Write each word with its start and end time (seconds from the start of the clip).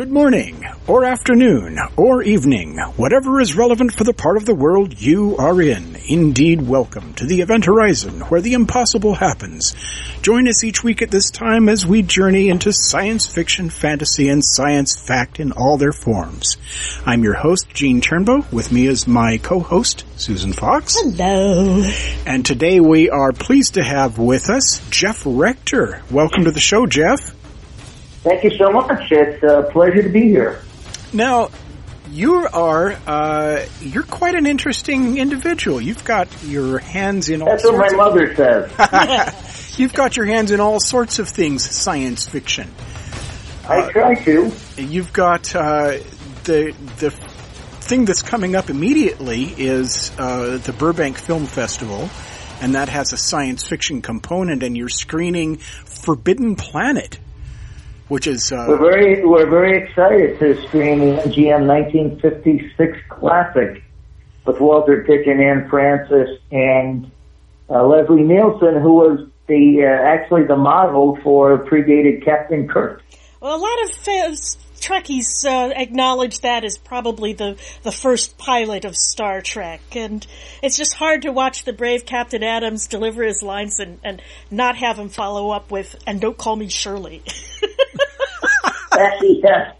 Good 0.00 0.10
morning, 0.10 0.64
or 0.86 1.04
afternoon, 1.04 1.78
or 1.94 2.22
evening, 2.22 2.78
whatever 2.96 3.38
is 3.38 3.54
relevant 3.54 3.92
for 3.92 4.04
the 4.04 4.14
part 4.14 4.38
of 4.38 4.46
the 4.46 4.54
world 4.54 4.98
you 4.98 5.36
are 5.36 5.60
in. 5.60 5.94
Indeed, 6.08 6.62
welcome 6.66 7.12
to 7.16 7.26
the 7.26 7.42
Event 7.42 7.66
Horizon, 7.66 8.20
where 8.20 8.40
the 8.40 8.54
impossible 8.54 9.14
happens. 9.14 9.74
Join 10.22 10.48
us 10.48 10.64
each 10.64 10.82
week 10.82 11.02
at 11.02 11.10
this 11.10 11.30
time 11.30 11.68
as 11.68 11.84
we 11.84 12.00
journey 12.00 12.48
into 12.48 12.72
science 12.72 13.26
fiction, 13.26 13.68
fantasy, 13.68 14.30
and 14.30 14.42
science 14.42 14.96
fact 14.96 15.38
in 15.38 15.52
all 15.52 15.76
their 15.76 15.92
forms. 15.92 16.56
I'm 17.04 17.22
your 17.22 17.34
host, 17.34 17.68
Gene 17.68 18.00
Turnbow. 18.00 18.50
With 18.50 18.72
me 18.72 18.86
is 18.86 19.06
my 19.06 19.36
co-host, 19.36 20.06
Susan 20.16 20.54
Fox. 20.54 20.98
Hello. 20.98 21.84
And 22.24 22.46
today 22.46 22.80
we 22.80 23.10
are 23.10 23.32
pleased 23.32 23.74
to 23.74 23.84
have 23.84 24.16
with 24.16 24.48
us 24.48 24.80
Jeff 24.88 25.24
Rector. 25.26 26.00
Welcome 26.10 26.44
to 26.44 26.52
the 26.52 26.58
show, 26.58 26.86
Jeff. 26.86 27.34
Thank 28.22 28.44
you 28.44 28.50
so 28.50 28.70
much. 28.70 29.10
It's 29.10 29.42
a 29.42 29.68
pleasure 29.72 30.02
to 30.02 30.08
be 30.08 30.28
here. 30.28 30.62
Now, 31.12 31.50
you 32.10 32.46
are 32.52 32.92
uh, 33.06 33.64
you're 33.80 34.02
quite 34.02 34.34
an 34.34 34.46
interesting 34.46 35.16
individual. 35.18 35.80
You've 35.80 36.04
got 36.04 36.28
your 36.44 36.78
hands 36.78 37.28
in 37.28 37.40
all 37.40 37.48
That's 37.48 37.64
what 37.64 37.76
my 37.76 37.96
mother 37.96 38.34
says. 38.34 39.78
You've 39.78 39.94
got 39.94 40.16
your 40.16 40.26
hands 40.26 40.50
in 40.50 40.60
all 40.60 40.80
sorts 40.80 41.18
of 41.18 41.28
things, 41.28 41.68
science 41.68 42.28
fiction. 42.28 42.70
I 43.68 43.90
try 43.90 44.14
to. 44.16 44.52
You've 44.76 45.12
got 45.12 45.54
uh, 45.54 45.98
the 46.44 46.74
the 46.98 47.10
thing 47.10 48.04
that's 48.04 48.22
coming 48.22 48.56
up 48.56 48.68
immediately 48.70 49.44
is 49.44 50.10
uh, 50.18 50.58
the 50.58 50.72
Burbank 50.72 51.16
Film 51.16 51.46
Festival, 51.46 52.10
and 52.60 52.74
that 52.74 52.88
has 52.88 53.12
a 53.12 53.16
science 53.16 53.66
fiction 53.66 54.02
component. 54.02 54.62
And 54.62 54.76
you're 54.76 54.88
screening 54.88 55.58
Forbidden 55.58 56.56
Planet, 56.56 57.18
which 58.10 58.26
is 58.26 58.50
uh, 58.50 58.66
We're 58.68 58.78
very 58.78 59.24
we're 59.24 59.48
very 59.48 59.84
excited 59.84 60.38
to 60.40 60.60
stream 60.66 60.98
the 60.98 61.22
MGM 61.22 61.66
1956 61.66 62.98
classic 63.08 63.84
with 64.44 64.60
Walter 64.60 65.04
Pitt 65.06 65.28
and 65.28 65.40
Anne 65.40 65.68
Francis 65.70 66.28
and 66.50 67.08
uh, 67.70 67.86
Leslie 67.86 68.24
Nielsen, 68.24 68.80
who 68.82 68.94
was 68.94 69.28
the 69.46 69.84
uh, 69.84 70.04
actually 70.04 70.44
the 70.44 70.56
model 70.56 71.18
for 71.22 71.64
predated 71.66 72.24
Captain 72.24 72.66
Kirk. 72.66 73.00
Well, 73.40 73.56
a 73.56 73.62
lot 73.62 73.84
of 73.84 73.90
uh, 74.08 74.36
Trekkies 74.80 75.44
uh, 75.44 75.72
acknowledge 75.76 76.40
that 76.40 76.64
as 76.64 76.78
probably 76.78 77.34
the, 77.34 77.58
the 77.82 77.92
first 77.92 78.38
pilot 78.38 78.84
of 78.84 78.96
Star 78.96 79.40
Trek, 79.40 79.80
and 79.92 80.26
it's 80.62 80.76
just 80.76 80.94
hard 80.94 81.22
to 81.22 81.32
watch 81.32 81.64
the 81.64 81.72
brave 81.72 82.06
Captain 82.06 82.42
Adams 82.42 82.88
deliver 82.88 83.22
his 83.22 83.42
lines 83.42 83.78
and, 83.78 84.00
and 84.02 84.20
not 84.50 84.76
have 84.76 84.98
him 84.98 85.10
follow 85.10 85.50
up 85.50 85.70
with, 85.70 85.94
and 86.06 86.20
don't 86.20 86.36
call 86.36 86.56
me 86.56 86.68
Shirley. 86.68 87.22
Actually, 88.92 89.40
yes, 89.42 89.76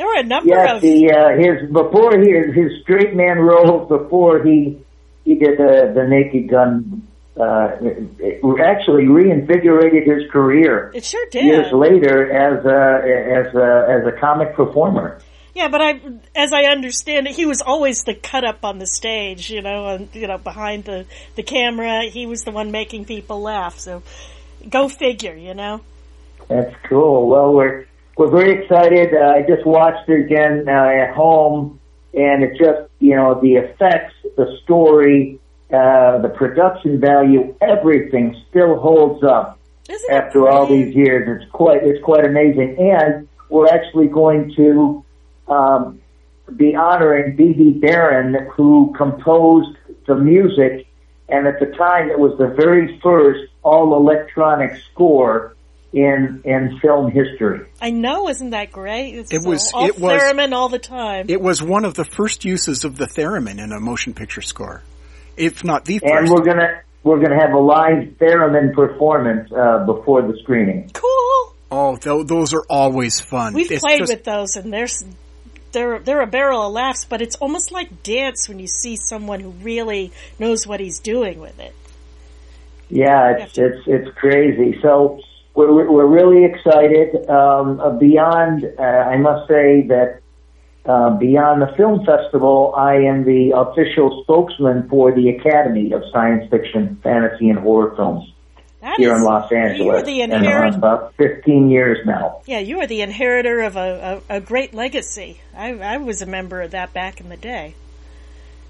there 0.00 0.06
were 0.06 0.16
a 0.16 0.24
number 0.24 0.48
yes. 0.48 0.76
of 0.76 0.80
The 0.80 1.12
uh, 1.12 1.36
his 1.36 1.70
before 1.70 2.18
he 2.18 2.32
his 2.58 2.80
straight 2.80 3.14
man 3.14 3.38
role 3.38 3.84
before 3.84 4.42
he 4.42 4.78
he 5.26 5.34
did 5.34 5.58
the 5.58 5.92
the 5.94 6.08
Naked 6.08 6.48
Gun. 6.48 7.06
Uh, 7.38 7.76
it, 7.82 8.42
it 8.42 8.60
actually 8.60 9.06
reinvigorated 9.06 10.08
his 10.08 10.30
career. 10.30 10.90
it 10.94 11.04
sure 11.04 11.26
did. 11.30 11.44
years 11.44 11.70
later 11.72 12.32
as 12.32 12.64
a 12.64 13.46
as 13.46 13.54
a 13.54 13.86
as 13.90 14.06
a 14.06 14.18
comic 14.18 14.54
performer. 14.54 15.20
Yeah, 15.54 15.68
but 15.68 15.82
I, 15.82 16.00
as 16.34 16.54
I 16.54 16.62
understand 16.70 17.26
it, 17.26 17.34
he 17.34 17.44
was 17.44 17.60
always 17.60 18.04
the 18.04 18.14
cut 18.14 18.44
up 18.44 18.64
on 18.64 18.78
the 18.78 18.86
stage, 18.86 19.50
you 19.50 19.60
know, 19.60 19.88
and 19.88 20.08
you 20.14 20.28
know 20.28 20.38
behind 20.38 20.84
the 20.84 21.04
the 21.34 21.42
camera, 21.42 22.04
he 22.04 22.24
was 22.24 22.44
the 22.44 22.52
one 22.52 22.70
making 22.70 23.04
people 23.04 23.42
laugh. 23.42 23.78
So, 23.78 24.02
go 24.66 24.88
figure, 24.88 25.36
you 25.36 25.52
know. 25.52 25.82
That's 26.48 26.74
cool. 26.88 27.28
Well, 27.28 27.52
we're 27.52 27.86
we're 28.20 28.28
very 28.28 28.62
excited. 28.62 29.14
Uh, 29.14 29.32
I 29.36 29.42
just 29.48 29.64
watched 29.64 30.06
it 30.06 30.26
again 30.26 30.68
uh, 30.68 30.72
at 30.72 31.14
home, 31.14 31.80
and 32.12 32.42
it 32.42 32.50
just 32.58 32.90
you 32.98 33.16
know 33.16 33.40
the 33.40 33.54
effects, 33.54 34.12
the 34.36 34.58
story, 34.62 35.40
uh, 35.72 36.18
the 36.18 36.28
production 36.28 37.00
value, 37.00 37.56
everything 37.62 38.36
still 38.50 38.78
holds 38.78 39.24
up 39.24 39.58
Isn't 39.88 40.12
after 40.12 40.50
all 40.50 40.66
these 40.66 40.94
years. 40.94 41.40
It's 41.40 41.50
quite 41.50 41.82
it's 41.82 42.04
quite 42.04 42.26
amazing, 42.26 42.76
and 42.78 43.26
we're 43.48 43.68
actually 43.68 44.08
going 44.08 44.52
to 44.54 45.02
um, 45.48 45.98
be 46.54 46.76
honoring 46.76 47.36
Bebe 47.36 47.70
Barron, 47.70 48.48
who 48.54 48.92
composed 48.98 49.78
the 50.06 50.14
music, 50.14 50.86
and 51.30 51.46
at 51.46 51.58
the 51.58 51.74
time 51.74 52.10
it 52.10 52.18
was 52.18 52.36
the 52.36 52.48
very 52.48 53.00
first 53.00 53.50
all 53.62 53.96
electronic 53.96 54.78
score 54.92 55.56
in 55.92 56.42
in 56.44 56.78
film 56.80 57.10
history. 57.10 57.66
I 57.82 57.90
know, 57.90 58.28
isn't 58.28 58.50
that 58.50 58.70
great? 58.72 59.14
It's 59.16 59.32
It 59.32 59.42
was- 59.44 59.72
all, 59.72 59.80
all 59.82 59.88
it 59.88 59.98
was- 59.98 60.22
theremin 60.22 60.52
all 60.52 60.68
the 60.68 60.78
time. 60.78 61.26
It 61.28 61.40
was 61.40 61.62
one 61.62 61.84
of 61.84 61.94
the 61.94 62.04
first 62.04 62.44
uses 62.44 62.84
of 62.84 62.96
the 62.96 63.06
theremin 63.06 63.58
in 63.62 63.72
a 63.72 63.80
motion 63.80 64.14
picture 64.14 64.42
score, 64.42 64.82
if 65.36 65.64
not 65.64 65.84
the 65.84 65.98
first. 65.98 66.12
And 66.14 66.30
we're 66.30 66.44
gonna 66.44 66.80
we're 67.02 67.18
gonna 67.20 67.40
have 67.40 67.52
a 67.54 67.58
live 67.58 68.14
theremin 68.20 68.72
performance 68.74 69.50
uh, 69.52 69.84
before 69.86 70.22
the 70.22 70.36
screening. 70.42 70.90
cool. 70.92 71.54
Oh, 71.72 71.96
th- 71.96 72.26
those 72.26 72.52
are 72.52 72.64
always 72.68 73.20
fun. 73.20 73.54
We've 73.54 73.70
It's 73.70 73.80
played 73.80 74.00
just- 74.00 74.12
with 74.12 74.24
those, 74.24 74.56
and 74.56 74.72
there's 74.72 75.04
they're 75.72 75.98
they're 76.00 76.20
a 76.20 76.26
barrel 76.26 76.66
of 76.66 76.72
laughs, 76.72 77.04
but 77.04 77.22
it's 77.22 77.36
almost 77.36 77.72
like 77.72 78.02
dance 78.02 78.48
when 78.48 78.58
you 78.58 78.66
see 78.66 78.96
someone 78.96 79.40
who 79.40 79.50
really 79.50 80.12
knows 80.38 80.66
what 80.66 80.78
he's 80.80 80.98
doing 81.00 81.40
with 81.40 81.58
it. 81.60 81.74
Yeah, 82.88 83.36
it's 83.38 83.56
it's 83.56 83.78
it's 83.86 84.10
crazy. 84.16 84.78
So 84.82 85.20
we're 85.54 85.90
we're 85.90 86.06
really 86.06 86.44
excited. 86.44 87.28
Um, 87.28 87.80
uh, 87.80 87.90
beyond, 87.90 88.64
uh, 88.78 88.82
I 88.82 89.16
must 89.16 89.48
say 89.48 89.86
that 89.88 90.20
uh, 90.86 91.10
beyond 91.18 91.60
the 91.62 91.72
film 91.76 92.04
festival, 92.06 92.72
I 92.76 92.94
am 92.96 93.24
the 93.24 93.52
official 93.54 94.22
spokesman 94.24 94.88
for 94.88 95.12
the 95.12 95.28
Academy 95.30 95.92
of 95.92 96.02
Science 96.12 96.48
Fiction, 96.50 96.98
Fantasy, 97.02 97.50
and 97.50 97.58
Horror 97.58 97.94
Films 97.96 98.32
That 98.80 98.96
here 98.96 99.12
is- 99.12 99.18
in 99.18 99.24
Los 99.24 99.50
You 99.50 99.56
are 99.58 99.60
Angeles, 99.66 100.02
the 100.06 100.22
and 100.22 100.32
I'm 100.32 100.42
inherit. 100.42 100.74
about 100.74 101.14
15 101.16 101.68
years 101.68 101.98
now. 102.06 102.40
Yeah, 102.46 102.60
you 102.60 102.80
are 102.80 102.86
the 102.86 103.02
inheritor 103.02 103.60
of 103.60 103.76
a, 103.76 104.22
a, 104.30 104.36
a 104.36 104.40
great 104.40 104.72
legacy. 104.72 105.38
I, 105.54 105.74
I 105.74 105.96
was 105.98 106.22
a 106.22 106.26
member 106.26 106.62
of 106.62 106.70
that 106.70 106.94
back 106.94 107.20
in 107.20 107.28
the 107.28 107.36
day. 107.36 107.74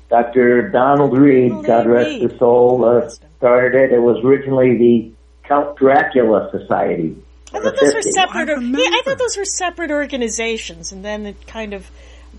Dr. 0.09 0.71
Donald 0.71 1.17
Reed, 1.17 1.50
Donald 1.50 1.67
God 1.67 1.87
rest 1.87 2.11
his 2.21 2.38
soul, 2.41 2.85
uh, 2.85 3.09
started 3.38 3.81
it. 3.81 3.93
It 3.93 4.00
was 4.00 4.17
originally 4.25 4.76
the 4.76 5.12
Count 5.50 5.76
Dracula 5.76 6.49
Society. 6.52 7.17
I 7.52 7.58
thought 7.58 7.75
those 7.81 7.93
were 7.93 8.02
separate. 8.02 8.49
I 8.49 8.52
or- 8.52 8.61
yeah, 8.62 8.87
I 8.88 9.02
thought 9.05 9.19
those 9.19 9.37
were 9.37 9.44
separate 9.44 9.91
organizations, 9.91 10.93
and 10.93 11.05
then 11.05 11.26
it 11.26 11.47
kind 11.49 11.75
of 11.75 11.91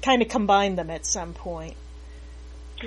kind 0.01 0.21
of 0.21 0.29
combined 0.29 0.77
them 0.77 0.89
at 0.89 1.05
some 1.05 1.33
point. 1.33 1.75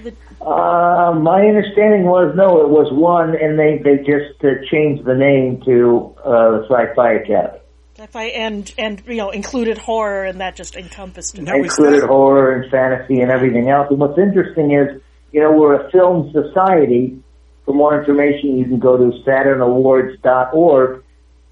The- 0.02 0.14
Uh, 0.40 1.12
my 1.12 1.42
understanding 1.46 2.04
was 2.04 2.34
no, 2.34 2.62
it 2.62 2.70
was 2.70 2.90
one, 2.90 3.36
and 3.36 3.58
they 3.58 3.78
they 3.84 3.98
just 3.98 4.42
uh, 4.42 4.64
changed 4.70 5.04
the 5.04 5.14
name 5.14 5.60
to 5.66 6.14
uh, 6.24 6.50
the 6.52 6.66
Sci-Fi 6.70 7.12
Academy. 7.12 7.58
If 7.98 8.16
I 8.16 8.24
and 8.24 8.72
and 8.78 9.02
you 9.06 9.16
know 9.16 9.28
included 9.30 9.76
horror, 9.76 10.24
and 10.24 10.40
that 10.40 10.56
just 10.56 10.74
encompassed 10.74 11.36
it. 11.38 11.42
Now, 11.42 11.56
included 11.56 12.00
that- 12.02 12.08
horror 12.08 12.52
and 12.52 12.70
fantasy 12.70 13.20
and 13.20 13.30
everything 13.30 13.68
else. 13.68 13.88
And 13.90 13.98
what's 14.00 14.18
interesting 14.18 14.72
is, 14.72 15.02
you 15.32 15.40
know, 15.42 15.52
we're 15.52 15.74
a 15.86 15.90
film 15.90 16.32
society. 16.32 17.20
For 17.64 17.74
more 17.74 17.98
information, 17.98 18.58
you 18.58 18.64
can 18.64 18.78
go 18.78 18.96
to 18.96 19.18
SaturnAwards.org. 19.22 21.02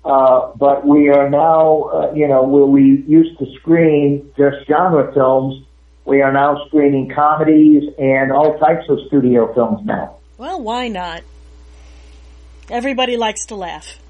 Uh, 0.05 0.53
but 0.57 0.87
we 0.87 1.09
are 1.11 1.31
now, 1.31 1.83
uh, 1.85 2.13
you 2.13 2.27
know, 2.27 2.43
where 2.43 2.65
we 2.65 3.05
used 3.07 3.39
to 3.39 3.47
screen 3.61 4.31
just 4.37 4.67
genre 4.67 5.13
films, 5.13 5.65
We 6.05 6.21
are 6.21 6.33
now 6.33 6.67
screening 6.67 7.09
comedies 7.15 7.85
and 7.97 8.33
all 8.33 8.59
types 8.59 8.89
of 8.89 8.99
studio 9.07 9.55
films 9.55 9.87
now. 9.87 10.17
Well, 10.37 10.61
why 10.61 10.89
not? 10.89 11.23
Everybody 12.69 13.17
likes 13.17 13.47
to 13.47 13.55
laugh. 13.55 14.01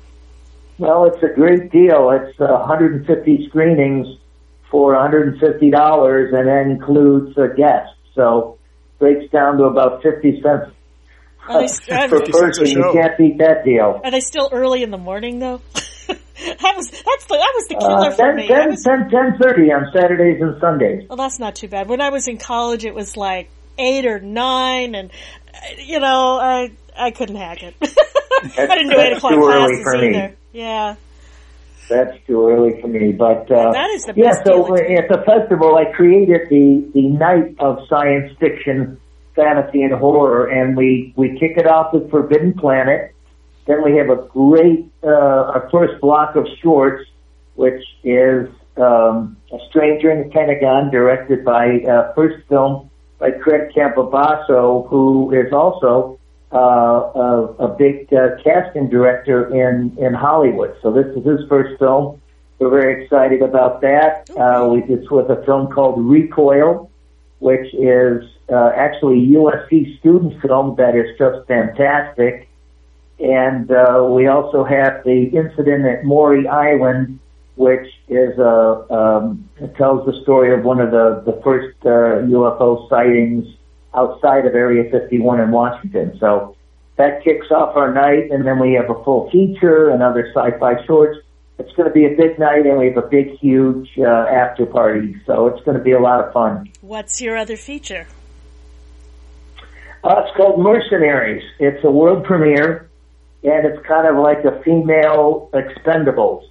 Well, 0.78 1.04
it's 1.04 1.22
a 1.22 1.28
great 1.28 1.70
deal. 1.70 2.10
It's 2.10 2.40
uh, 2.40 2.46
150 2.46 3.48
screenings 3.48 4.06
for 4.70 4.94
$150 4.94 6.34
and 6.34 6.48
that 6.48 6.66
includes 6.70 7.36
a 7.36 7.48
guest. 7.48 7.92
So 8.14 8.56
breaks 8.98 9.30
down 9.30 9.58
to 9.58 9.64
about 9.64 10.02
50 10.02 10.40
cents 10.40 10.72
Are 11.48 11.60
they, 11.66 11.94
are, 11.94 12.08
per 12.08 12.18
50 12.24 12.30
a 12.30 12.32
person. 12.34 12.66
You 12.66 12.90
can't 12.92 13.18
beat 13.18 13.38
that 13.38 13.64
deal. 13.64 14.00
are 14.04 14.10
they 14.10 14.20
still 14.20 14.48
early 14.52 14.82
in 14.82 14.90
the 14.90 14.98
morning 14.98 15.38
though? 15.38 15.60
that 16.06 16.74
was 16.76 16.90
that's 16.90 17.24
the 17.26 17.34
that 17.36 17.52
was 17.54 17.66
the 17.68 17.74
killer 17.76 18.08
Uh, 18.08 18.10
for 18.12 18.32
me. 18.34 18.44
I 18.44 18.46
10, 18.48 18.70
was- 18.70 18.82
10, 18.84 19.10
10:30 19.10 19.76
on 19.76 19.92
Saturdays 19.92 20.40
and 20.40 20.60
Sundays. 20.60 21.08
well, 21.08 21.16
that's 21.16 21.38
not 21.38 21.54
too 21.56 21.68
bad. 21.68 21.88
When 21.88 22.00
I 22.00 22.10
was 22.10 22.28
in 22.28 22.38
college, 22.38 22.84
it 22.84 22.94
was 22.94 23.16
like 23.16 23.48
eight 23.78 24.06
or 24.06 24.20
nine, 24.20 24.94
and 24.94 25.10
uh, 25.54 25.58
you 25.78 25.98
know, 26.00 26.38
I 26.40 26.72
I 26.96 27.10
couldn't 27.10 27.36
hack 27.36 27.62
it. 27.62 27.74
I 27.82 28.66
didn't 28.66 28.90
do 28.90 28.98
eight 28.98 29.10
that's 29.10 29.18
o'clock 29.18 29.32
too 29.32 29.44
early 29.44 29.82
classes 29.82 29.82
for 29.84 29.98
me. 29.98 30.08
either. 30.08 30.36
Yeah, 30.52 30.96
That's 31.88 32.16
too 32.26 32.48
early 32.48 32.80
for 32.80 32.88
me, 32.88 33.12
but 33.12 33.50
uh, 33.50 33.72
That 33.72 33.90
is 33.94 34.04
the 34.04 34.12
yeah. 34.16 34.30
best 34.32 34.44
So 34.44 34.74
at 34.76 35.08
the 35.08 35.22
festival, 35.24 35.76
I 35.76 35.86
created 35.92 36.48
the 36.50 36.90
the 36.92 37.08
night 37.08 37.54
of 37.58 37.78
science 37.88 38.32
fiction, 38.38 39.00
fantasy, 39.34 39.82
and 39.82 39.92
horror, 39.94 40.46
and 40.46 40.76
we 40.76 41.12
we 41.16 41.38
kick 41.38 41.56
it 41.56 41.66
off 41.66 41.92
with 41.92 42.10
Forbidden 42.10 42.54
Planet. 42.54 43.14
Then 43.66 43.84
we 43.84 43.96
have 43.96 44.10
a 44.10 44.26
great 44.28 44.90
uh, 45.02 45.52
our 45.54 45.68
first 45.70 46.00
block 46.00 46.36
of 46.36 46.46
shorts, 46.62 47.04
which 47.54 47.82
is 48.04 48.48
um, 48.76 49.36
A 49.52 49.58
Stranger 49.68 50.10
in 50.10 50.24
the 50.24 50.30
Pentagon, 50.30 50.90
directed 50.90 51.44
by 51.44 51.80
uh, 51.80 52.12
first 52.14 52.46
film 52.48 52.90
by 53.18 53.30
Craig 53.30 53.70
Campobasso, 53.74 54.88
who 54.88 55.32
is 55.32 55.52
also 55.52 56.18
uh, 56.52 56.56
a, 56.58 57.54
a 57.60 57.68
big 57.68 58.12
uh, 58.12 58.36
casting 58.42 58.88
director 58.88 59.54
in 59.54 59.96
in 59.98 60.12
Hollywood. 60.12 60.74
So 60.82 60.92
this 60.92 61.06
is 61.16 61.24
his 61.24 61.48
first 61.48 61.78
film. 61.78 62.20
We're 62.58 62.70
very 62.70 63.02
excited 63.02 63.42
about 63.42 63.80
that. 63.80 64.30
Uh, 64.36 64.68
we, 64.70 64.84
it's 64.84 65.10
with 65.10 65.28
a 65.30 65.42
film 65.44 65.66
called 65.66 65.96
Recoil, 65.98 66.91
which 67.42 67.74
is 67.74 68.22
uh, 68.52 68.70
actually 68.76 69.18
USC 69.34 69.98
student 69.98 70.40
film 70.40 70.76
that 70.76 70.94
is 70.94 71.08
just 71.18 71.44
fantastic. 71.48 72.48
And 73.18 73.68
uh, 73.68 74.06
we 74.08 74.28
also 74.28 74.62
have 74.62 75.02
the 75.04 75.24
incident 75.34 75.84
at 75.84 76.04
Maury 76.04 76.46
Island, 76.46 77.18
which 77.56 77.88
is 78.08 78.38
a 78.38 78.86
um, 78.90 79.48
tells 79.76 80.06
the 80.06 80.22
story 80.22 80.54
of 80.54 80.64
one 80.64 80.80
of 80.80 80.92
the 80.92 81.22
the 81.26 81.40
first 81.42 81.76
uh, 81.84 82.22
UFO 82.30 82.88
sightings 82.88 83.44
outside 83.92 84.46
of 84.46 84.54
Area 84.54 84.88
51 84.88 85.40
in 85.40 85.50
Washington. 85.50 86.16
So 86.20 86.56
that 86.96 87.24
kicks 87.24 87.50
off 87.50 87.76
our 87.76 87.92
night, 87.92 88.30
and 88.30 88.46
then 88.46 88.60
we 88.60 88.74
have 88.74 88.88
a 88.88 89.02
full 89.02 89.28
feature 89.30 89.90
and 89.90 90.00
other 90.00 90.30
sci-fi 90.32 90.84
shorts. 90.86 91.18
It's 91.58 91.72
going 91.72 91.88
to 91.88 91.92
be 91.94 92.06
a 92.06 92.16
big 92.16 92.38
night, 92.38 92.66
and 92.66 92.78
we 92.78 92.86
have 92.88 92.96
a 92.96 93.06
big, 93.06 93.36
huge 93.38 93.90
uh, 93.98 94.04
after 94.04 94.66
party. 94.66 95.16
So 95.26 95.46
it's 95.48 95.62
going 95.64 95.76
to 95.76 95.82
be 95.84 95.92
a 95.92 96.00
lot 96.00 96.24
of 96.24 96.32
fun. 96.32 96.70
what's 96.80 97.20
your 97.20 97.36
other 97.36 97.56
feature? 97.56 98.06
Uh, 100.04 100.22
it's 100.26 100.36
called 100.36 100.60
Mercenaries. 100.60 101.44
It's 101.60 101.84
a 101.84 101.90
world 101.90 102.24
premiere, 102.24 102.90
and 103.44 103.64
it's 103.66 103.86
kind 103.86 104.08
of 104.08 104.16
like 104.22 104.44
a 104.44 104.60
female 104.62 105.50
Expendables. 105.52 106.48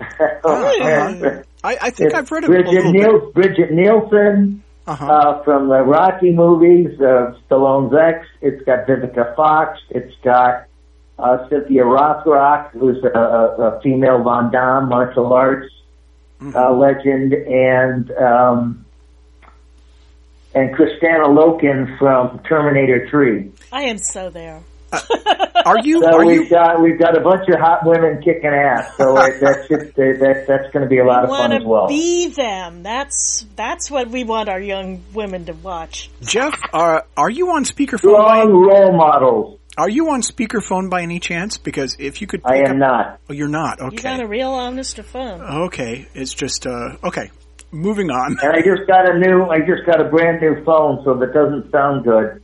Uh-huh. 0.00 1.42
I, 1.64 1.76
I 1.82 1.90
think 1.90 2.10
It's 2.10 2.14
I've 2.14 2.30
read 2.30 2.44
it 2.44 2.50
Brigitte, 2.50 2.72
little 2.84 2.92
Niel- 2.92 3.32
Brigitte 3.32 3.72
Nielsen 3.72 4.62
Uh-huh. 4.86 5.04
uh, 5.06 5.42
from 5.42 5.68
the 5.68 5.82
Rocky 5.82 6.30
movies, 6.30 7.00
uh, 7.00 7.34
Stallone's 7.50 7.92
ex. 8.00 8.24
It's 8.40 8.62
got 8.64 8.86
Vivica 8.86 9.34
Fox. 9.34 9.80
It's 9.90 10.14
got 10.22 10.67
uh, 11.18 11.48
Cynthia 11.48 11.82
Rothrock, 11.82 12.70
who's 12.70 13.02
a, 13.04 13.18
a, 13.18 13.76
a 13.76 13.80
female 13.82 14.22
Van 14.22 14.50
Damme 14.50 14.88
martial 14.88 15.32
arts 15.32 15.72
uh, 16.54 16.72
legend, 16.72 17.32
and 17.32 18.10
um, 18.12 18.84
and 20.54 20.74
Kristanna 20.74 21.26
Loken 21.26 21.98
from 21.98 22.40
Terminator 22.44 23.08
3. 23.10 23.50
I 23.72 23.82
am 23.82 23.98
so 23.98 24.30
there. 24.30 24.62
Are 25.66 25.78
you? 25.82 26.00
So 26.08 26.14
Are 26.20 26.24
we've 26.24 26.44
you? 26.44 26.48
got 26.48 26.80
we've 26.80 26.98
got 26.98 27.18
a 27.18 27.20
bunch 27.20 27.46
of 27.48 27.60
hot 27.60 27.84
women 27.84 28.22
kicking 28.22 28.48
ass. 28.48 28.96
So 28.96 29.18
it, 29.20 29.38
that's 29.40 29.68
just 29.68 29.94
that 29.96 30.44
that's 30.48 30.72
going 30.72 30.82
to 30.84 30.88
be 30.88 30.98
a 30.98 31.04
lot 31.04 31.24
of 31.24 31.30
want 31.30 31.50
fun 31.50 31.52
as 31.52 31.62
to 31.62 31.68
well. 31.68 31.88
be 31.88 32.28
them. 32.28 32.82
That's 32.82 33.44
that's 33.54 33.90
what 33.90 34.08
we 34.08 34.24
want 34.24 34.48
our 34.48 34.60
young 34.60 35.02
women 35.12 35.44
to 35.46 35.52
watch. 35.52 36.10
Jeff, 36.22 36.58
are 36.72 37.04
are 37.18 37.28
you 37.28 37.50
on 37.50 37.64
speakerphone? 37.64 38.16
By, 38.16 38.40
Strong 38.44 38.52
role 38.52 38.96
models. 38.96 39.58
Are 39.78 39.88
you 39.88 40.10
on 40.10 40.22
speakerphone 40.22 40.90
by 40.90 41.02
any 41.02 41.20
chance? 41.20 41.56
Because 41.58 41.96
if 41.98 42.20
you 42.20 42.26
could, 42.26 42.42
I 42.44 42.56
am 42.58 42.72
up- 42.72 42.76
not. 42.76 43.20
Oh, 43.30 43.32
you're 43.32 43.48
not. 43.48 43.80
Okay, 43.80 43.96
you 43.96 44.02
got 44.02 44.14
Okay. 44.14 44.24
a 44.24 44.26
real 44.28 44.50
honest 44.50 44.96
to 44.96 45.02
phone. 45.02 45.40
Okay. 45.40 46.06
It's 46.14 46.34
just 46.34 46.66
uh. 46.66 46.96
Okay. 47.04 47.30
Moving 47.70 48.10
on. 48.10 48.36
And 48.42 48.52
I 48.52 48.60
just 48.62 48.86
got 48.88 49.08
a 49.14 49.18
new, 49.18 49.44
I 49.44 49.58
just 49.58 49.84
got 49.86 50.00
a 50.00 50.08
brand 50.08 50.40
new 50.40 50.64
phone, 50.64 51.02
so 51.04 51.12
if 51.12 51.28
it 51.28 51.34
doesn't 51.34 51.70
sound 51.70 52.02
good, 52.04 52.42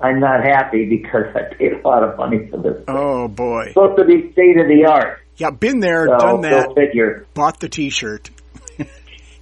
I'm 0.00 0.18
not 0.18 0.42
happy 0.44 0.84
because 0.90 1.26
I 1.34 1.54
paid 1.54 1.72
a 1.74 1.88
lot 1.88 2.02
of 2.02 2.16
money 2.18 2.48
for 2.50 2.58
this. 2.60 2.82
Oh 2.88 3.28
boy. 3.28 3.62
It's 3.66 3.74
supposed 3.74 3.98
to 3.98 4.04
be 4.04 4.32
state 4.32 4.58
of 4.58 4.66
the 4.66 4.84
art. 4.90 5.20
Yeah, 5.36 5.50
been 5.50 5.80
there, 5.80 6.06
So 6.08 6.18
done 6.18 6.40
that. 6.42 6.74
figure. 6.76 7.26
bought 7.34 7.58
the 7.60 7.68
T-shirt. 7.68 8.30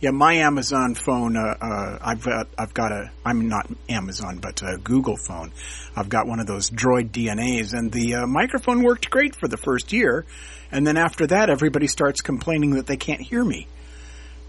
Yeah, 0.03 0.11
my 0.11 0.35
Amazon 0.35 0.97
phone. 0.97 1.37
Uh, 1.37 1.57
uh, 1.61 1.99
I've 2.03 2.25
got. 2.25 2.49
I've 2.59 2.75
got 2.75 2.91
a. 2.91 3.13
I'm 3.25 3.49
not 3.49 3.71
Amazon, 3.89 4.39
but 4.39 4.61
a 4.61 4.77
Google 4.77 5.17
phone. 5.17 5.53
I've 5.95 6.09
got 6.09 6.27
one 6.27 6.41
of 6.41 6.49
those 6.49 6.71
Droid 6.71 7.11
DNAs, 7.11 7.73
and 7.73 7.93
the 7.93 8.17
uh, 8.17 8.27
microphone 8.27 8.83
worked 8.83 9.11
great 9.11 9.37
for 9.37 9.47
the 9.47 9.57
first 9.57 9.93
year, 9.93 10.27
and 10.73 10.85
then 10.85 10.97
after 10.97 11.29
that, 11.29 11.51
everybody 11.51 11.87
starts 11.87 12.21
complaining 12.21 12.71
that 12.73 12.89
they 12.89 12.97
can't 12.97 13.21
hear 13.21 13.45
me. 13.45 13.69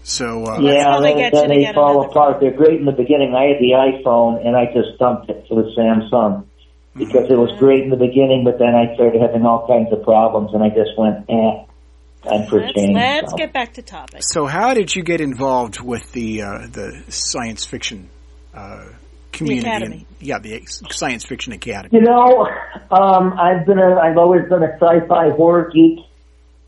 So 0.02 0.44
uh, 0.44 0.58
Yeah, 0.58 0.90
how 0.90 1.00
they 1.00 1.10
then, 1.10 1.18
get 1.18 1.32
you 1.32 1.40
then 1.40 1.48
they 1.48 1.72
fall 1.72 2.00
another 2.00 2.10
apart. 2.10 2.40
They're 2.40 2.50
great 2.50 2.80
in 2.80 2.84
the 2.84 2.92
beginning. 2.92 3.36
I 3.36 3.44
had 3.54 3.60
the 3.60 3.78
iPhone, 3.78 4.44
and 4.44 4.56
I 4.56 4.66
just 4.74 4.98
dumped 4.98 5.30
it 5.30 5.46
for 5.48 5.62
the 5.62 5.70
Samsung 5.78 6.46
because 6.96 7.30
it 7.30 7.38
was 7.38 7.56
great 7.60 7.84
in 7.84 7.90
the 7.90 7.96
beginning, 7.96 8.42
but 8.44 8.58
then 8.58 8.74
I 8.74 8.92
started 8.96 9.22
having 9.22 9.46
all 9.46 9.68
kinds 9.68 9.92
of 9.92 10.02
problems, 10.02 10.52
and 10.52 10.64
I 10.64 10.70
just 10.70 10.98
went, 10.98 11.30
eh, 11.30 11.64
time 12.24 12.46
for 12.48 12.60
Let's, 12.60 12.72
change. 12.74 12.94
let's 12.94 13.30
So. 13.30 13.36
get 13.36 13.52
back 13.52 13.74
to 13.74 13.82
topic. 13.82 14.22
So, 14.22 14.46
how 14.46 14.74
did 14.74 14.94
you 14.94 15.02
get 15.02 15.20
involved 15.20 15.80
with 15.80 16.10
the 16.12 16.42
uh, 16.42 16.66
the 16.70 17.02
science 17.08 17.64
fiction 17.64 18.08
uh, 18.54 18.86
community? 19.32 19.66
Academy. 19.68 20.06
yeah, 20.20 20.38
the 20.38 20.62
Science 20.90 21.24
Fiction 21.24 21.52
Academy. 21.52 21.90
You 21.92 22.02
know, 22.04 22.48
um, 22.90 23.32
I've 23.38 23.66
been 23.66 23.78
a, 23.78 23.96
I've 23.96 24.16
always 24.18 24.42
been 24.48 24.62
a 24.62 24.72
sci-fi 24.80 25.30
horror 25.30 25.70
geek. 25.74 26.00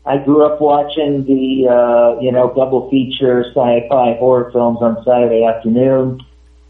I 0.05 0.17
grew 0.23 0.45
up 0.45 0.61
watching 0.61 1.25
the, 1.25 1.67
uh, 1.67 2.21
you 2.21 2.31
know, 2.31 2.53
double 2.55 2.89
feature 2.89 3.43
sci-fi 3.49 4.15
horror 4.17 4.49
films 4.53 4.77
on 4.81 5.03
Saturday 5.03 5.43
afternoon. 5.43 6.21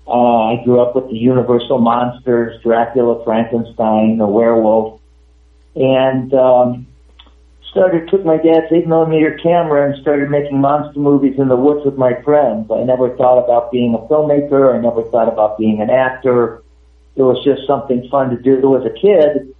Uh, 0.08 0.53
I 0.53 0.63
grew 0.63 0.82
up 0.82 0.96
with 0.96 1.10
the 1.10 1.17
Universal 1.17 1.77
monsters, 1.79 2.60
Dracula, 2.63 3.24
Frankenstein, 3.25 4.17
the 4.17 4.25
werewolf, 4.25 5.00
and 5.75 6.34
um, 6.34 6.88
started 7.77 8.10
took 8.10 8.25
my 8.25 8.38
dad's 8.38 8.65
eight 8.72 8.88
millimeter 8.88 9.38
camera 9.38 9.86
and 9.86 10.01
started 10.01 10.29
making 10.31 10.60
monster 10.60 11.00
movies 11.00 11.36
in 11.38 11.48
the 11.48 11.55
woods 11.55 11.86
with 11.86 11.96
my 11.96 12.19
friends. 12.24 12.69
I 12.72 12.84
never 12.84 13.15
thought 13.15 13.43
about 13.43 13.72
being 13.72 13.93
a 13.93 14.00
filmmaker. 14.12 14.75
I 14.75 14.81
never 14.81 15.03
thought 15.03 15.31
about 15.31 15.60
being 15.60 15.79
an 15.79 15.91
actor. 15.91 16.63
It 17.15 17.22
was 17.22 17.43
just 17.46 17.67
something 17.67 18.07
fun 18.10 18.31
to 18.31 18.38
do 18.38 18.75
as 18.75 18.84
a 18.84 18.89
kid. 18.89 19.53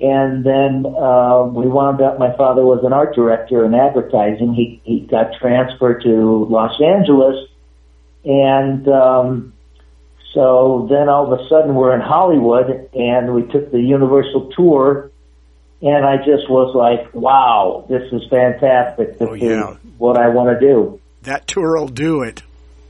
And 0.00 0.44
then 0.44 0.86
uh, 0.86 1.44
we 1.44 1.66
wound 1.66 2.00
up. 2.00 2.18
My 2.18 2.36
father 2.36 2.62
was 2.62 2.84
an 2.84 2.92
art 2.92 3.14
director 3.14 3.64
in 3.64 3.74
advertising. 3.74 4.54
He 4.54 4.80
he 4.84 5.00
got 5.00 5.34
transferred 5.40 6.02
to 6.02 6.46
Los 6.50 6.80
Angeles, 6.80 7.48
and 8.24 8.88
um, 8.88 9.52
so 10.32 10.88
then 10.90 11.08
all 11.08 11.32
of 11.32 11.38
a 11.38 11.48
sudden 11.48 11.76
we're 11.76 11.94
in 11.94 12.00
Hollywood, 12.00 12.90
and 12.92 13.34
we 13.34 13.42
took 13.44 13.70
the 13.70 13.80
Universal 13.80 14.50
tour. 14.56 15.12
And 15.86 16.04
I 16.06 16.16
just 16.16 16.48
was 16.48 16.74
like, 16.74 17.14
"Wow, 17.14 17.84
this 17.90 18.10
is 18.10 18.22
fantastic! 18.30 19.18
This 19.18 19.28
Oh, 19.28 19.34
yeah. 19.34 19.72
is 19.72 19.76
what 19.98 20.16
I 20.16 20.28
want 20.30 20.58
to 20.58 20.66
do." 20.66 20.98
That 21.24 21.46
tour 21.46 21.78
will 21.78 21.88
do 21.88 22.22
it. 22.22 22.42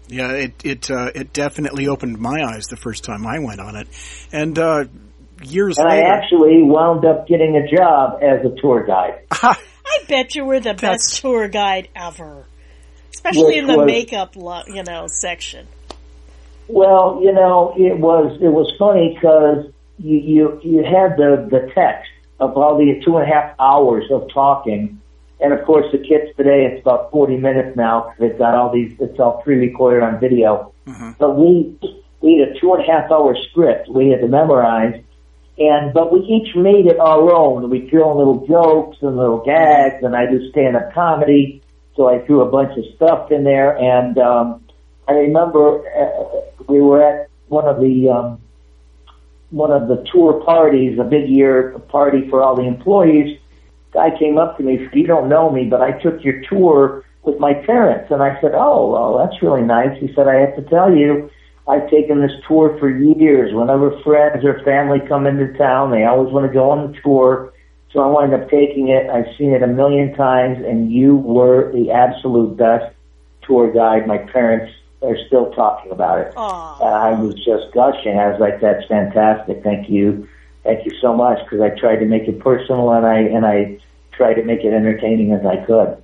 Yeah, 0.06 0.30
it 0.32 0.64
it 0.64 0.90
uh, 0.92 1.10
it 1.12 1.32
definitely 1.32 1.88
opened 1.88 2.18
my 2.20 2.44
eyes 2.44 2.66
the 2.66 2.76
first 2.76 3.02
time 3.02 3.26
I 3.26 3.40
went 3.40 3.58
on 3.60 3.74
it, 3.74 3.88
and 4.32 4.56
uh, 4.56 4.84
years 5.42 5.78
And 5.78 5.88
I 5.88 6.02
actually 6.02 6.62
wound 6.62 7.04
up 7.04 7.26
getting 7.26 7.56
a 7.56 7.66
job 7.76 8.20
as 8.22 8.46
a 8.46 8.54
tour 8.60 8.84
guide. 8.86 9.24
I 9.32 9.56
bet 10.08 10.36
you 10.36 10.44
were 10.44 10.60
the 10.60 10.74
That's- 10.74 10.80
best 11.10 11.20
tour 11.20 11.48
guide 11.48 11.88
ever, 11.96 12.46
especially 13.12 13.44
Which 13.46 13.56
in 13.56 13.66
the 13.66 13.78
was- 13.78 13.86
makeup, 13.86 14.36
lo- 14.36 14.62
you 14.68 14.84
know, 14.84 15.08
section. 15.08 15.66
Well, 16.68 17.20
you 17.22 17.32
know, 17.32 17.74
it 17.76 17.98
was 17.98 18.38
it 18.40 18.48
was 18.48 18.72
funny 18.78 19.14
because 19.14 19.72
you, 19.98 20.18
you 20.18 20.60
you 20.62 20.78
had 20.84 21.16
the 21.16 21.46
the 21.50 21.70
text 21.74 22.10
of 22.40 22.56
all 22.56 22.76
the 22.78 23.00
two 23.04 23.16
and 23.16 23.30
a 23.30 23.32
half 23.32 23.54
hours 23.58 24.04
of 24.10 24.28
talking, 24.32 25.00
And 25.40 25.52
of 25.52 25.64
course, 25.66 25.86
the 25.92 25.98
kids 25.98 26.34
today, 26.36 26.64
it's 26.66 26.80
about 26.82 27.10
40 27.10 27.36
minutes 27.36 27.76
now 27.76 28.02
because 28.02 28.20
they've 28.20 28.38
got 28.38 28.54
all 28.54 28.72
these, 28.72 28.92
it's 29.00 29.18
all 29.18 29.42
pre-recorded 29.42 30.02
on 30.02 30.20
video. 30.20 30.72
But 31.18 31.36
we, 31.36 31.76
we 32.20 32.38
had 32.38 32.56
a 32.56 32.60
two 32.60 32.72
and 32.74 32.82
a 32.82 32.86
half 32.86 33.10
hour 33.10 33.36
script 33.50 33.88
we 33.88 34.10
had 34.10 34.20
to 34.20 34.28
memorize. 34.28 35.02
And, 35.58 35.92
but 35.94 36.12
we 36.12 36.20
each 36.20 36.54
made 36.56 36.86
it 36.86 36.98
our 36.98 37.32
own. 37.32 37.70
We 37.70 37.88
threw 37.88 38.10
in 38.10 38.16
little 38.18 38.46
jokes 38.46 38.98
and 39.02 39.16
little 39.16 39.44
gags 39.44 40.02
and 40.02 40.16
I 40.16 40.26
do 40.26 40.50
stand-up 40.50 40.92
comedy. 40.92 41.62
So 41.96 42.08
I 42.08 42.24
threw 42.26 42.40
a 42.40 42.50
bunch 42.50 42.76
of 42.76 42.84
stuff 42.96 43.30
in 43.30 43.44
there 43.44 43.76
and, 43.76 44.18
um, 44.18 44.60
I 45.06 45.12
remember 45.12 45.84
uh, 45.86 46.62
we 46.66 46.80
were 46.80 47.02
at 47.02 47.28
one 47.48 47.66
of 47.66 47.78
the, 47.78 48.08
um, 48.08 48.40
one 49.54 49.70
of 49.70 49.86
the 49.86 50.04
tour 50.12 50.42
parties, 50.44 50.98
a 50.98 51.04
big 51.04 51.28
year 51.28 51.78
party 51.88 52.28
for 52.28 52.42
all 52.42 52.56
the 52.56 52.66
employees. 52.66 53.38
Guy 53.92 54.10
came 54.18 54.36
up 54.36 54.56
to 54.56 54.64
me, 54.64 54.88
you 54.92 55.06
don't 55.06 55.28
know 55.28 55.48
me, 55.48 55.66
but 55.66 55.80
I 55.80 55.92
took 55.92 56.24
your 56.24 56.42
tour 56.50 57.04
with 57.22 57.38
my 57.38 57.54
parents. 57.54 58.10
And 58.10 58.20
I 58.20 58.40
said, 58.40 58.50
oh, 58.54 58.90
well, 58.90 59.18
that's 59.18 59.40
really 59.40 59.62
nice. 59.62 59.96
He 60.00 60.12
said, 60.12 60.26
I 60.26 60.40
have 60.40 60.56
to 60.56 60.62
tell 60.62 60.92
you, 60.92 61.30
I've 61.68 61.88
taken 61.88 62.20
this 62.20 62.32
tour 62.48 62.76
for 62.80 62.90
years. 62.90 63.54
Whenever 63.54 64.02
friends 64.02 64.44
or 64.44 64.60
family 64.64 64.98
come 65.06 65.24
into 65.24 65.56
town, 65.56 65.92
they 65.92 66.04
always 66.04 66.32
want 66.32 66.46
to 66.46 66.52
go 66.52 66.70
on 66.70 66.90
the 66.90 67.00
tour. 67.00 67.52
So 67.92 68.00
I 68.00 68.08
wound 68.08 68.34
up 68.34 68.50
taking 68.50 68.88
it. 68.88 69.08
I've 69.08 69.36
seen 69.38 69.52
it 69.52 69.62
a 69.62 69.68
million 69.68 70.16
times, 70.16 70.58
and 70.66 70.90
you 70.90 71.14
were 71.14 71.70
the 71.72 71.92
absolute 71.92 72.56
best 72.56 72.92
tour 73.46 73.72
guide. 73.72 74.08
My 74.08 74.18
parents 74.18 74.73
are 75.04 75.18
still 75.26 75.52
talking 75.52 75.92
about 75.92 76.18
it. 76.18 76.32
Aw. 76.36 76.82
I 76.82 77.20
was 77.20 77.34
just 77.36 77.72
gushing. 77.72 78.18
I 78.18 78.30
was 78.30 78.40
like, 78.40 78.60
"That's 78.60 78.86
fantastic! 78.86 79.62
Thank 79.62 79.88
you, 79.88 80.28
thank 80.62 80.84
you 80.84 80.92
so 81.00 81.14
much." 81.14 81.38
Because 81.44 81.60
I 81.60 81.70
tried 81.78 81.96
to 81.96 82.06
make 82.06 82.28
it 82.28 82.40
personal, 82.40 82.92
and 82.92 83.06
I 83.06 83.18
and 83.20 83.46
I 83.46 83.78
tried 84.12 84.34
to 84.34 84.42
make 84.42 84.60
it 84.64 84.72
entertaining 84.72 85.32
as 85.32 85.44
I 85.44 85.64
could. 85.64 86.02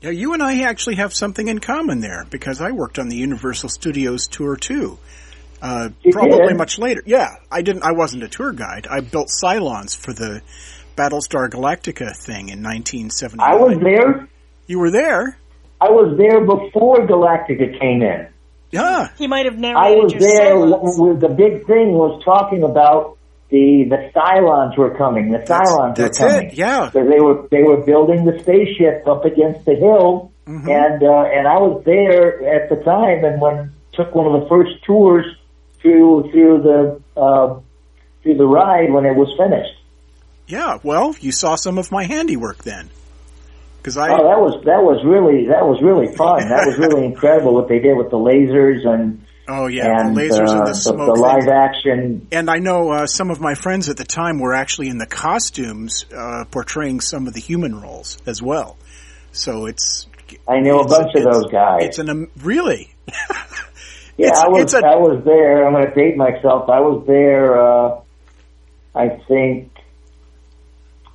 Yeah, 0.00 0.10
you 0.10 0.32
and 0.32 0.42
I 0.42 0.62
actually 0.62 0.96
have 0.96 1.12
something 1.12 1.48
in 1.48 1.58
common 1.58 2.00
there 2.00 2.26
because 2.30 2.60
I 2.60 2.70
worked 2.70 2.98
on 2.98 3.08
the 3.08 3.16
Universal 3.16 3.68
Studios 3.68 4.28
tour 4.28 4.56
too. 4.56 4.98
Uh, 5.60 5.90
probably 6.10 6.48
did? 6.48 6.56
much 6.56 6.78
later. 6.78 7.02
Yeah, 7.04 7.28
I 7.50 7.62
didn't. 7.62 7.82
I 7.82 7.92
wasn't 7.92 8.22
a 8.22 8.28
tour 8.28 8.52
guide. 8.52 8.86
I 8.90 9.00
built 9.00 9.28
Cylons 9.28 9.96
for 9.96 10.12
the 10.14 10.40
Battlestar 10.96 11.50
Galactica 11.50 12.16
thing 12.16 12.48
in 12.48 12.62
1979. 12.62 13.40
I 13.40 13.56
was 13.56 13.78
there. 13.78 14.28
You 14.66 14.78
were 14.78 14.90
there. 14.90 15.36
I 15.80 15.90
was 15.90 16.16
there 16.18 16.40
before 16.44 17.06
Galactica 17.06 17.78
came 17.80 18.02
in. 18.02 18.26
Yeah. 18.70 19.08
He 19.18 19.26
might 19.26 19.46
have 19.46 19.54
I 19.56 19.58
narrated 19.58 20.02
was 20.04 20.12
your 20.12 20.20
there. 20.20 20.50
silence. 20.50 20.70
w- 20.96 21.14
w- 21.14 21.18
The 21.20 21.34
big 21.34 21.66
thing 21.66 21.92
was 21.92 22.22
talking 22.24 22.62
about 22.62 23.16
the 23.50 23.84
the 23.88 24.10
Cylons 24.14 24.76
were 24.78 24.96
coming. 24.96 25.32
The 25.32 25.38
Cylons 25.38 25.96
that's 25.96 26.20
were 26.20 26.28
coming. 26.28 26.48
it, 26.50 26.54
yeah. 26.54 26.88
because 26.92 27.08
they 27.08 27.20
were 27.20 27.48
they 27.50 27.62
were 27.64 27.78
building 27.84 28.24
the 28.24 28.38
spaceship 28.40 29.08
up 29.08 29.24
against 29.24 29.64
the 29.64 29.74
hill, 29.74 30.30
Mm-hmm. 30.46 30.68
and 30.68 31.02
uh, 31.02 31.24
and 31.36 31.46
I 31.46 31.58
was 31.58 31.82
there 31.84 32.42
at 32.56 32.68
the 32.70 32.76
time, 32.82 33.24
and 33.24 33.40
when 33.40 33.72
took 33.92 34.14
one 34.14 34.26
of 34.34 34.40
the 34.42 34.48
first 34.48 34.82
tours 34.84 35.24
through 35.80 36.30
through 36.32 36.62
the 36.62 37.00
uh, 37.20 37.60
through 38.22 38.36
the 38.36 38.46
ride 38.46 38.92
when 38.92 39.04
it 39.04 39.14
was 39.16 39.32
finished. 39.36 39.74
Yeah. 40.48 40.78
Well, 40.82 41.14
you 41.20 41.30
saw 41.32 41.54
some 41.54 41.78
of 41.78 41.92
my 41.92 42.04
handiwork 42.04 42.58
then. 42.64 42.88
Because 43.80 43.96
I. 43.96 44.08
Oh, 44.10 44.28
that 44.28 44.38
was 44.38 44.62
that 44.64 44.82
was 44.82 45.02
really 45.04 45.46
that 45.48 45.64
was 45.66 45.80
really 45.82 46.14
fun. 46.14 46.46
That 46.48 46.66
was 46.66 46.76
really 46.78 47.04
incredible 47.12 47.54
what 47.54 47.68
they 47.68 47.78
did 47.78 47.96
with 47.96 48.10
the 48.10 48.18
lasers 48.18 48.86
and 48.86 49.24
oh 49.48 49.66
yeah, 49.68 49.86
and 50.00 50.14
the 50.14 50.20
lasers 50.20 50.48
uh, 50.48 50.58
and 50.58 50.60
the 50.66 50.70
the, 50.70 50.74
smoke. 50.74 50.98
the 50.98 51.14
thing. 51.14 51.22
live 51.22 51.48
action. 51.48 52.28
And 52.30 52.50
I 52.50 52.58
know 52.58 52.90
uh, 52.90 53.06
some 53.06 53.30
of 53.30 53.40
my 53.40 53.54
friends 53.54 53.88
at 53.88 53.96
the 53.96 54.04
time 54.04 54.38
were 54.38 54.52
actually 54.54 54.88
in 54.88 54.98
the 54.98 55.06
costumes 55.06 56.04
uh, 56.14 56.44
portraying 56.50 57.00
some 57.00 57.26
of 57.26 57.32
the 57.32 57.40
human 57.40 57.74
roles 57.80 58.18
as 58.26 58.42
well. 58.42 58.76
So 59.32 59.64
it's 59.66 60.06
I 60.46 60.60
knew 60.60 60.78
a 60.78 60.86
bunch 60.86 61.14
of 61.14 61.24
those 61.24 61.50
guys. 61.50 61.84
It's 61.84 61.98
an 61.98 62.10
um, 62.10 62.28
really. 62.42 62.94
Yeah, 64.16 64.26
It's- 64.26 64.42
I 64.44 64.48
was 64.48 64.62
it's 64.64 64.74
a- 64.74 64.86
I 64.86 64.96
was 64.96 65.24
there. 65.24 65.66
I'm 65.66 65.72
going 65.72 65.86
to 65.86 65.94
date 65.94 66.14
myself. 66.14 66.68
I 66.68 66.80
was 66.80 67.06
there. 67.06 67.58
Uh, 67.58 68.00
I 68.94 69.08
think 69.26 69.72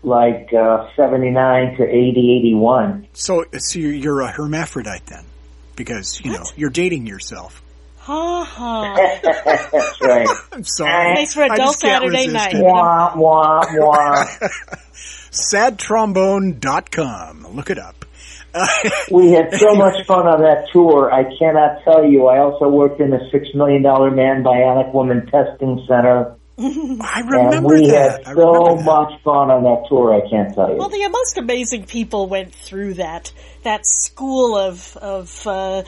like 0.05 0.53
uh, 0.53 0.87
79 0.95 1.77
to 1.77 1.83
80, 1.83 2.37
81. 2.53 3.07
So, 3.13 3.45
so 3.57 3.79
you're, 3.79 3.93
you're 3.93 4.21
a 4.21 4.31
hermaphrodite 4.31 5.05
then, 5.07 5.25
because 5.75 6.21
you 6.23 6.31
know 6.33 6.43
you're 6.55 6.69
dating 6.69 7.07
yourself. 7.07 7.61
Ha 7.97 8.43
ha. 8.43 8.95
That's 9.71 10.01
right. 10.01 10.27
I'm 10.51 10.63
sorry. 10.63 11.15
Thanks 11.15 11.33
for 11.33 11.41
a 11.43 11.51
I 11.51 11.55
dull 11.57 11.67
just 11.67 11.81
can't 11.81 12.01
Saturday 12.03 12.27
resist 12.27 12.33
night. 12.33 12.53
it. 12.55 12.63
wah 12.63 13.13
wah 13.15 13.63
wah. 13.73 14.25
Sadtrombone.com. 15.31 17.47
Look 17.55 17.69
it 17.69 17.79
up. 17.79 18.05
we 19.11 19.31
had 19.31 19.53
so 19.53 19.75
much 19.75 20.05
fun 20.05 20.27
on 20.27 20.41
that 20.41 20.67
tour. 20.71 21.11
I 21.11 21.23
cannot 21.37 21.83
tell 21.83 22.05
you. 22.05 22.27
I 22.27 22.39
also 22.39 22.69
worked 22.69 23.01
in 23.01 23.09
the 23.09 23.19
Six 23.31 23.49
Million 23.53 23.81
Dollar 23.83 24.11
Man 24.11 24.43
Bionic 24.43 24.93
Woman 24.93 25.25
Testing 25.25 25.83
Center, 25.87 26.35
I 26.57 27.19
and 27.19 27.29
remember 27.31 27.75
we 27.75 27.87
that. 27.87 28.23
had 28.25 28.27
I 28.27 28.33
so 28.33 28.51
remember 28.53 28.77
that. 28.77 28.85
much 28.85 29.21
fun 29.23 29.51
on 29.51 29.63
that 29.63 29.85
tour. 29.89 30.13
I 30.13 30.29
can't 30.29 30.53
tell 30.55 30.69
you. 30.71 30.77
Well, 30.77 30.87
the 30.89 31.07
most 31.09 31.37
amazing 31.37 31.85
people 31.85 32.27
went 32.27 32.53
through 32.53 32.93
that 32.95 33.33
that 33.63 33.85
school 33.85 34.57
of 34.57 34.95
of 34.97 35.45
uh, 35.47 35.83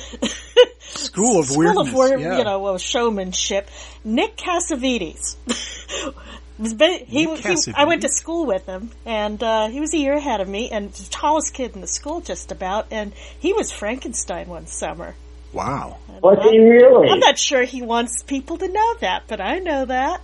School 0.79 1.39
of 1.39 1.45
school 1.45 1.57
weirdness. 1.57 1.87
of 1.87 1.93
wor- 1.93 2.17
yeah. 2.17 2.37
you 2.39 2.43
know 2.43 2.65
of 2.67 2.81
showmanship. 2.81 3.69
Nick 4.03 4.35
Cassavetes. 4.35 5.35
he, 7.07 7.35
he- 7.35 7.73
I 7.75 7.85
went 7.85 8.01
to 8.01 8.09
school 8.09 8.45
with 8.45 8.65
him, 8.65 8.89
and 9.05 9.41
uh, 9.41 9.67
he 9.67 9.79
was 9.79 9.93
a 9.93 9.97
year 9.97 10.13
ahead 10.13 10.41
of 10.41 10.49
me, 10.49 10.69
and 10.69 10.91
the 10.91 11.07
tallest 11.09 11.53
kid 11.53 11.75
in 11.75 11.81
the 11.81 11.87
school, 11.87 12.19
just 12.21 12.51
about. 12.51 12.87
And 12.91 13.13
he 13.39 13.53
was 13.53 13.71
Frankenstein 13.71 14.47
one 14.47 14.65
summer. 14.67 15.15
Wow. 15.53 15.97
Was 16.21 16.39
he 16.49 16.59
really? 16.59 17.09
I'm 17.09 17.19
not 17.19 17.37
sure 17.39 17.63
he 17.63 17.81
wants 17.81 18.23
people 18.23 18.57
to 18.57 18.67
know 18.67 18.95
that, 19.01 19.23
but 19.27 19.39
I 19.39 19.59
know 19.59 19.85
that. 19.85 20.21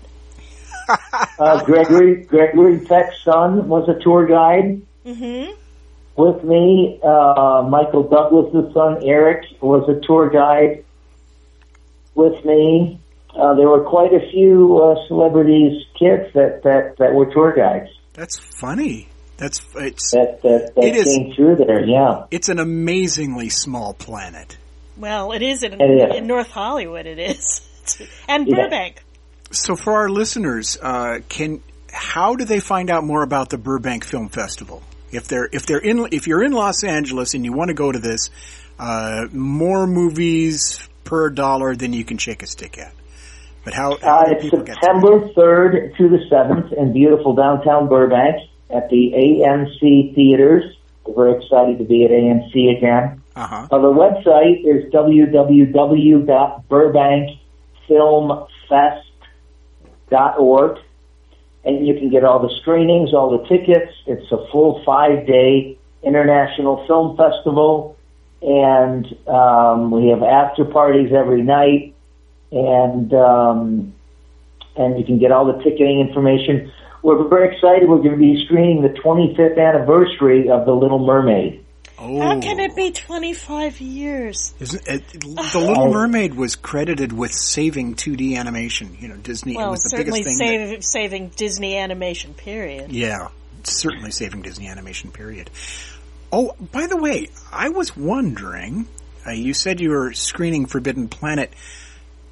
Uh, 1.40 1.64
Gregory 1.66 2.24
Gregory 2.24 2.80
Peck's 2.80 3.24
son 3.24 3.68
was 3.68 3.88
a 3.90 4.00
tour 4.04 4.26
guide 4.26 4.82
hmm 5.06 5.46
with 6.16 6.44
me. 6.44 7.00
Uh, 7.04 7.66
Michael 7.68 8.04
Douglas's 8.04 8.72
son 8.74 9.02
Eric 9.04 9.46
was 9.62 9.88
a 9.90 10.00
tour 10.06 10.30
guide 10.30 10.84
with 12.16 12.44
me. 12.46 13.00
Uh, 13.36 13.56
there 13.56 13.68
were 13.68 13.84
quite 13.84 14.14
a 14.14 14.20
few 14.30 14.78
uh, 14.78 15.08
celebrities, 15.08 15.84
kids 15.98 16.32
that, 16.36 16.62
that, 16.64 16.96
that 17.00 17.14
were 17.16 17.26
tour 17.34 17.52
guides 17.56 17.90
That's 18.14 18.38
funny. 18.38 19.10
That's 19.38 19.60
it's 19.76 20.12
that 20.12 20.44
that, 20.44 20.76
that 20.76 20.84
It 20.84 20.96
is- 20.96 21.06
came 21.06 21.34
through 21.34 21.56
there. 21.66 21.84
Yeah, 21.84 22.26
it's 22.30 22.50
an 22.50 22.60
amazingly 22.60 23.50
small 23.50 23.96
planet. 23.96 24.58
Well, 24.96 25.32
it 25.32 25.42
is 25.42 25.64
in, 25.64 25.82
It 25.82 26.12
is. 26.12 26.16
in 26.18 26.28
North 26.28 26.52
Hollywood. 26.52 27.08
It 27.08 27.18
is, 27.18 27.62
and 28.30 28.48
Yeah. 28.48 28.56
So 29.54 29.76
for 29.76 29.94
our 29.94 30.10
listeners, 30.10 30.78
uh, 30.82 31.20
can 31.30 31.62
how 31.92 32.36
do 32.36 32.44
they 32.44 32.60
find 32.60 32.90
out 32.90 33.04
more 33.04 33.22
about 33.22 33.50
the 33.50 33.58
Burbank 33.58 34.04
Film 34.04 34.30
Festival? 34.30 34.82
If 35.12 35.28
they're 35.28 35.48
if 35.52 35.68
they're 35.68 35.80
in 35.80 36.08
if 36.12 36.26
you're 36.26 36.44
in 36.44 36.54
Los 36.54 36.84
Angeles 36.84 37.36
and 37.36 37.46
you 37.46 37.54
want 37.54 37.70
to 37.70 37.76
go 37.76 37.92
to 37.92 38.00
this, 38.00 38.32
uh, 38.80 39.28
more 39.32 39.86
movies 39.86 40.88
per 41.04 41.30
dollar 41.30 41.76
than 41.76 41.94
you 41.94 42.04
can 42.04 42.18
shake 42.18 42.42
a 42.42 42.48
stick 42.48 42.80
at. 42.80 42.94
But 43.64 43.76
how, 43.76 43.98
how 44.02 44.22
uh, 44.22 44.32
it's? 44.32 44.50
September 44.50 45.30
third 45.36 45.94
to 45.98 46.10
the 46.10 46.20
seventh 46.30 46.74
in 46.74 46.92
beautiful 46.92 47.36
downtown 47.36 47.88
Burbank 47.88 48.50
at 48.74 48.90
the 48.90 49.14
AMC 49.16 50.16
theaters. 50.16 50.64
We're 51.06 51.26
very 51.26 51.44
excited 51.44 51.78
to 51.78 51.86
be 51.86 52.06
at 52.06 52.12
AMC 52.12 52.78
again. 52.78 53.22
Uh 53.36 53.48
huh. 53.48 53.68
Uh, 53.70 53.78
the 53.80 53.94
website 53.94 54.66
is 54.66 54.92
www.burbankfilmfest.org, 60.14 60.80
and 61.66 61.88
you 61.88 61.94
can 61.96 62.10
get 62.10 62.24
all 62.24 62.40
the 62.40 62.54
screenings, 62.62 63.14
all 63.14 63.38
the 63.38 63.48
tickets. 63.48 63.92
It's 64.06 64.32
a 64.32 64.48
full 64.52 64.84
five-day 64.86 65.78
international 66.04 66.86
film 66.88 67.18
festival, 67.18 67.98
and 68.42 69.06
um, 69.28 69.92
we 69.92 70.10
have 70.10 70.22
after 70.24 70.66
parties 70.66 71.12
every 71.14 71.42
night, 71.42 71.94
and 72.52 73.14
um, 73.14 73.94
and 74.76 75.00
you 75.00 75.06
can 75.06 75.20
get 75.20 75.32
all 75.32 75.46
the 75.46 75.64
ticketing 75.64 76.00
information. 76.00 76.72
We're 77.02 77.28
very 77.28 77.54
excited. 77.54 77.90
We're 77.90 77.98
going 77.98 78.12
to 78.12 78.18
be 78.18 78.44
screening 78.46 78.82
the 78.82 78.90
25th 78.90 79.60
anniversary 79.60 80.50
of 80.50 80.66
The 80.66 80.74
Little 80.74 81.00
Mermaid. 81.00 81.64
Oh, 82.06 82.20
How 82.20 82.40
can 82.42 82.60
it 82.60 82.76
be 82.76 82.92
25 82.92 83.80
years? 83.80 84.54
Isn't 84.60 84.88
it, 84.88 85.08
the 85.22 85.60
Little 85.60 85.90
Mermaid 85.92 86.34
was 86.36 86.56
credited 86.58 87.14
with 87.14 87.32
saving 87.32 87.96
2D 87.96 88.36
animation. 88.36 88.98
You 89.00 89.08
know, 89.08 89.16
Disney. 89.16 89.54
it 89.54 89.58
was 89.58 89.84
the 89.84 89.98
biggest 89.98 90.24
thing. 90.24 90.38
that- 90.38 90.38
save, 90.38 90.84
saving 90.84 91.28
Disney 91.30 91.78
animation, 91.78 92.34
period. 92.34 92.92
Yeah, 92.92 93.30
certainly 93.64 94.12
saving 94.12 94.42
Disney 94.42 94.68
animation. 94.68 95.12
Period. 95.12 95.50
Oh, 96.32 96.56
by 96.74 96.88
the 96.88 96.98
way, 96.98 97.30
I 97.52 97.70
was 97.70 97.96
wondering. 97.96 98.88
Uh, 99.26 99.32
you 99.32 99.54
said 99.54 99.80
you 99.80 99.92
were 99.92 100.12
screening 100.12 100.66
Forbidden 100.66 101.08
Planet. 101.08 101.54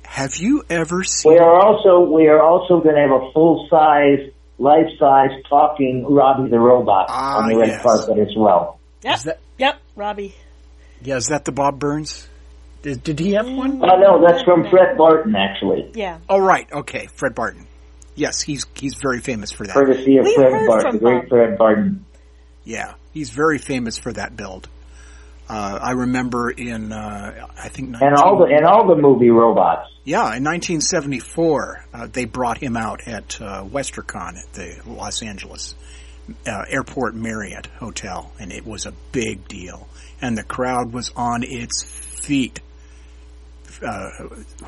Have 0.03 0.35
you 0.35 0.63
ever 0.69 1.05
seen? 1.05 1.31
We 1.31 1.39
are 1.39 1.55
also 1.55 2.01
we 2.01 2.27
are 2.27 2.41
also 2.41 2.81
going 2.81 2.95
to 2.95 3.01
have 3.01 3.11
a 3.11 3.31
full 3.31 3.67
size 3.69 4.29
life-size 4.57 5.31
talking 5.49 6.05
Robbie 6.07 6.49
the 6.49 6.59
Robot 6.59 7.05
Ah, 7.09 7.37
on 7.43 7.49
the 7.49 7.55
red 7.57 7.69
yes. 7.69 7.81
carpet 7.81 8.17
as 8.19 8.35
well. 8.35 8.79
Yep. 9.03 9.15
Is 9.15 9.23
that- 9.23 9.37
Yep. 9.37 9.40
Robbie. 9.95 10.35
Yeah, 11.01 11.17
is 11.17 11.27
that 11.27 11.45
the 11.45 11.51
Bob 11.51 11.79
Burns? 11.79 12.27
Did, 12.83 13.03
did 13.03 13.19
he 13.19 13.33
have 13.33 13.47
one? 13.49 13.81
Oh 13.83 13.97
no, 13.99 14.25
that's 14.25 14.43
from 14.43 14.67
Fred 14.69 14.97
Barton 14.97 15.35
actually, 15.35 15.91
Yeah. 15.93 16.17
Oh, 16.27 16.39
right. 16.39 16.71
Okay, 16.71 17.07
Fred 17.15 17.35
Barton. 17.35 17.67
Yes, 18.15 18.41
he's 18.41 18.65
he's 18.75 18.95
very 19.01 19.19
famous 19.19 19.51
for 19.51 19.65
that. 19.65 19.73
courtesy 19.73 20.17
of 20.17 20.25
We 20.25 20.35
Fred 20.35 20.51
heard 20.51 20.67
Barton, 20.67 20.91
from 20.91 20.99
great 20.99 21.29
Fred 21.29 21.57
Barton. 21.57 22.05
Yeah, 22.63 22.93
he's 23.13 23.29
very 23.31 23.57
famous 23.57 23.97
for 23.97 24.11
that 24.13 24.35
build. 24.35 24.67
Uh, 25.49 25.79
I 25.81 25.91
remember 25.91 26.49
in 26.49 26.91
uh, 26.91 27.47
I 27.57 27.69
think 27.69 27.89
19, 27.89 28.07
And 28.07 28.17
all 28.17 28.37
the 28.39 28.45
and 28.45 28.65
all 28.65 28.87
the 28.87 28.95
movie 28.95 29.29
robots. 29.29 29.89
yeah 30.05 30.35
in 30.35 30.43
1974 30.45 31.85
uh, 31.93 32.07
they 32.11 32.25
brought 32.25 32.57
him 32.57 32.77
out 32.77 33.07
at 33.07 33.39
uh, 33.41 33.63
WesterCon 33.65 34.37
at 34.37 34.53
the 34.53 34.79
Los 34.85 35.21
Angeles 35.21 35.75
uh, 36.47 36.63
Airport 36.69 37.15
Marriott 37.15 37.67
Hotel, 37.79 38.31
and 38.39 38.51
it 38.51 38.65
was 38.65 38.85
a 38.85 38.93
big 39.11 39.47
deal, 39.47 39.87
and 40.21 40.37
the 40.37 40.43
crowd 40.43 40.93
was 40.93 41.11
on 41.15 41.43
its 41.43 41.83
feet 41.83 42.59
uh, 43.85 44.09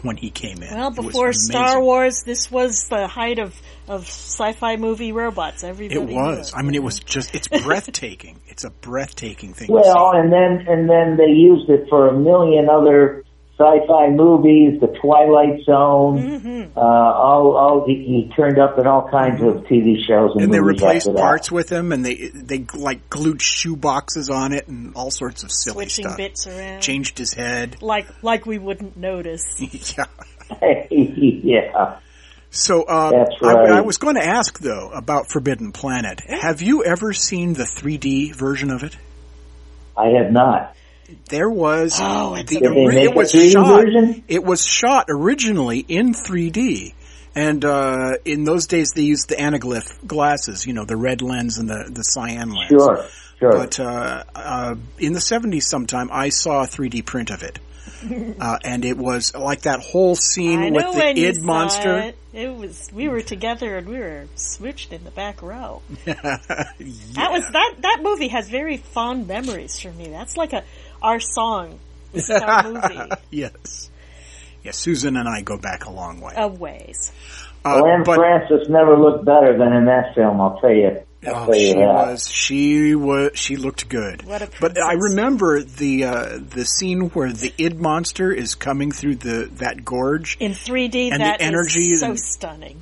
when 0.01 0.17
he 0.17 0.29
came 0.29 0.63
in. 0.63 0.73
Well, 0.75 0.89
before 0.91 1.33
Star. 1.33 1.81
Wars, 1.81 2.23
this 2.25 2.49
was 2.49 2.87
the 2.89 3.07
height 3.07 3.37
of, 3.39 3.53
of 3.87 4.03
sci-fi 4.05 4.77
movie 4.77 5.11
robots. 5.11 5.63
Everybody 5.63 5.99
It 6.01 6.05
knew 6.09 6.15
was. 6.15 6.51
I 6.55 6.63
mean, 6.63 6.73
it 6.75 6.81
was 6.83 6.99
just, 6.99 7.35
it's 7.35 7.47
breathtaking. 7.63 8.39
it's 8.47 8.63
a 8.63 8.69
breathtaking 8.71 9.53
thing 9.53 9.67
to 9.67 9.73
Well, 9.73 10.11
see. 10.13 10.17
and 10.19 10.31
then 10.33 10.65
and 10.67 10.89
then 10.89 11.17
they 11.17 11.31
used 11.31 11.69
it 11.69 11.87
for 11.89 12.07
a 12.07 12.13
million 12.17 12.69
other 12.69 13.23
sci-fi 13.63 14.09
movies, 14.09 14.79
The 14.81 14.87
Twilight 14.87 15.63
Zone. 15.65 16.17
Mm-hmm. 16.17 16.77
Uh, 16.77 16.81
all, 16.81 17.55
all 17.55 17.85
he, 17.85 17.95
he 17.95 18.31
turned 18.35 18.59
up 18.59 18.77
in 18.77 18.87
all 18.87 19.09
kinds 19.09 19.41
of 19.41 19.63
TV 19.65 19.95
shows 20.05 20.31
and, 20.33 20.43
And 20.43 20.53
they 20.53 20.59
movies 20.59 20.81
replaced 20.81 21.07
after 21.07 21.17
that. 21.17 21.21
parts 21.21 21.51
with 21.51 21.71
him 21.71 21.91
and 21.91 22.05
they, 22.05 22.29
they 22.33 22.65
like 22.73 23.09
glued 23.09 23.41
shoe 23.41 23.75
boxes 23.75 24.29
on 24.29 24.53
it 24.53 24.67
and 24.67 24.95
all 24.95 25.11
sorts 25.11 25.43
of 25.43 25.51
silly 25.51 25.85
switching 25.85 26.05
stuff. 26.05 26.17
bits 26.17 26.47
around. 26.47 26.81
Changed 26.81 27.17
his 27.17 27.33
head. 27.33 27.81
Like, 27.81 28.07
like 28.23 28.45
we 28.45 28.57
wouldn't 28.57 28.97
notice. 28.97 29.59
yeah. 29.97 30.05
yeah. 30.91 31.99
So, 32.49 32.83
uh, 32.83 33.11
That's 33.11 33.35
I, 33.41 33.53
right. 33.53 33.71
I 33.71 33.81
was 33.81 33.97
going 33.97 34.15
to 34.15 34.23
ask 34.23 34.59
though 34.59 34.89
about 34.89 35.29
Forbidden 35.29 35.71
Planet. 35.71 36.21
Have 36.27 36.61
you 36.61 36.83
ever 36.83 37.13
seen 37.13 37.53
the 37.53 37.63
3D 37.63 38.35
version 38.35 38.69
of 38.69 38.83
it? 38.83 38.95
I 39.97 40.09
have 40.09 40.31
not. 40.31 40.75
There 41.29 41.49
was 41.49 41.97
Oh, 42.01 42.35
it's 42.35 42.49
the, 42.51 42.59
Did 42.59 42.71
they 42.71 43.03
it 43.03 43.15
was 43.15 43.31
shot. 43.31 43.83
version? 43.83 44.23
It 44.27 44.43
was 44.43 44.65
shot 44.65 45.05
originally 45.09 45.79
in 45.79 46.13
3D, 46.13 46.93
and 47.35 47.63
uh, 47.65 48.13
in 48.25 48.43
those 48.43 48.67
days 48.67 48.91
they 48.91 49.01
used 49.03 49.29
the 49.29 49.35
anaglyph 49.35 50.05
glasses. 50.05 50.65
You 50.65 50.73
know, 50.73 50.85
the 50.85 50.97
red 50.97 51.21
lens 51.21 51.57
and 51.57 51.69
the 51.69 51.89
the 51.91 52.03
cyan 52.03 52.51
lens. 52.51 52.69
Sure, 52.69 53.05
sure. 53.39 53.51
But 53.51 53.79
uh, 53.79 54.23
uh, 54.35 54.75
in 54.99 55.13
the 55.13 55.19
70s, 55.19 55.63
sometime 55.63 56.09
I 56.11 56.29
saw 56.29 56.63
a 56.63 56.67
3D 56.67 57.05
print 57.05 57.29
of 57.31 57.43
it, 57.43 57.59
uh, 58.39 58.57
and 58.63 58.85
it 58.85 58.97
was 58.97 59.35
like 59.35 59.61
that 59.63 59.79
whole 59.81 60.15
scene 60.15 60.59
I 60.59 60.69
with 60.71 60.83
know 60.83 60.91
the 60.93 60.97
when 60.99 61.17
you 61.17 61.27
id 61.27 61.35
saw 61.37 61.41
monster. 61.45 61.97
It. 61.97 62.17
It 62.33 62.55
was 62.55 62.89
we 62.91 63.09
were 63.09 63.21
together 63.21 63.77
and 63.77 63.87
we 63.87 63.99
were 63.99 64.25
switched 64.35 64.91
in 64.91 65.03
the 65.03 65.11
back 65.11 65.41
row. 65.43 65.81
That 66.05 67.31
was 67.31 67.43
that 67.51 67.75
that 67.81 67.99
movie 68.01 68.29
has 68.29 68.49
very 68.49 68.77
fond 68.77 69.27
memories 69.27 69.79
for 69.79 69.91
me. 69.91 70.07
That's 70.09 70.35
like 70.35 70.53
a 70.53 70.63
our 71.03 71.19
song. 71.19 71.79
This 72.13 72.29
is 72.29 72.41
our 72.41 72.63
movie 72.71 72.99
yes. 73.31 73.89
Yes, 74.63 74.77
Susan 74.77 75.17
and 75.17 75.27
I 75.27 75.41
go 75.41 75.57
back 75.57 75.85
a 75.85 75.91
long 75.91 76.21
way. 76.21 76.33
of 76.35 76.59
ways. 76.59 77.11
Uh, 77.65 77.79
Glenn 77.81 78.03
but 78.05 78.15
Francis 78.17 78.67
never 78.69 78.97
looked 78.97 79.25
better 79.25 79.57
than 79.57 79.73
in 79.73 79.85
that 79.85 80.15
film. 80.15 80.39
I'll 80.39 80.59
tell 80.59 80.71
you. 80.71 81.01
I'll 81.25 81.35
Oh, 81.35 81.45
tell 81.47 81.55
you 81.55 81.67
she 81.67 81.73
that. 81.73 81.93
was. 81.93 82.27
She 82.29 82.95
was. 82.95 83.31
She 83.35 83.55
looked 83.55 83.87
good. 83.89 84.23
What 84.25 84.41
a 84.41 84.49
but 84.61 84.77
I 84.77 84.93
remember 84.93 85.61
the 85.63 86.03
uh, 86.05 86.39
the 86.41 86.65
scene 86.65 87.09
where 87.11 87.31
the 87.31 87.53
id 87.57 87.77
monster 87.79 88.31
is 88.31 88.55
coming 88.55 88.91
through 88.91 89.15
the 89.15 89.49
that 89.59 89.83
gorge, 89.85 90.37
In 90.39 90.51
3D, 90.51 91.11
And 91.11 91.13
the 91.13 91.17
that 91.25 91.41
is 91.41 91.47
energy 91.47 91.95
so 91.95 92.07
and- 92.09 92.19
stunning. 92.19 92.77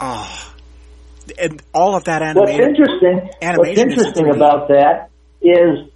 and 1.39 1.61
all 1.73 1.95
of 1.95 2.05
that 2.05 2.21
animation. 2.21 2.59
What's 2.59 2.79
interesting, 2.79 3.15
what's 3.25 3.37
animation 3.43 3.71
is 3.91 3.97
interesting 3.97 4.29
about 4.31 4.67
that 4.69 5.09
is, 5.41 5.90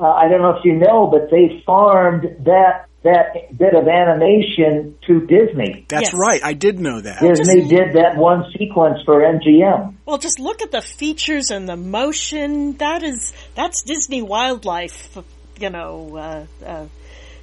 uh, 0.00 0.10
I 0.10 0.28
don't 0.28 0.40
know 0.40 0.56
if 0.56 0.64
you 0.64 0.74
know, 0.76 1.06
but 1.06 1.30
they 1.30 1.62
farmed 1.66 2.22
that 2.44 2.86
that 3.02 3.56
bit 3.56 3.74
of 3.74 3.88
animation 3.88 4.96
to 5.06 5.20
Disney. 5.26 5.86
That's 5.88 6.12
Yes. 6.12 6.14
right. 6.14 6.40
I 6.44 6.52
did 6.52 6.78
know 6.78 7.00
that. 7.00 7.20
Disney 7.20 7.66
did 7.66 7.94
that 7.94 8.16
one 8.16 8.44
sequence 8.58 8.98
for 9.06 9.22
MGM. 9.22 9.94
Well, 10.04 10.18
just 10.18 10.38
look 10.38 10.60
at 10.60 10.70
the 10.70 10.82
features 10.82 11.50
and 11.50 11.66
the 11.66 11.76
motion. 11.76 12.76
That 12.76 13.02
is 13.02 13.32
that's 13.54 13.82
Disney 13.82 14.20
wildlife, 14.22 15.16
you 15.58 15.70
know, 15.70 16.16
uh, 16.16 16.66
uh, 16.66 16.86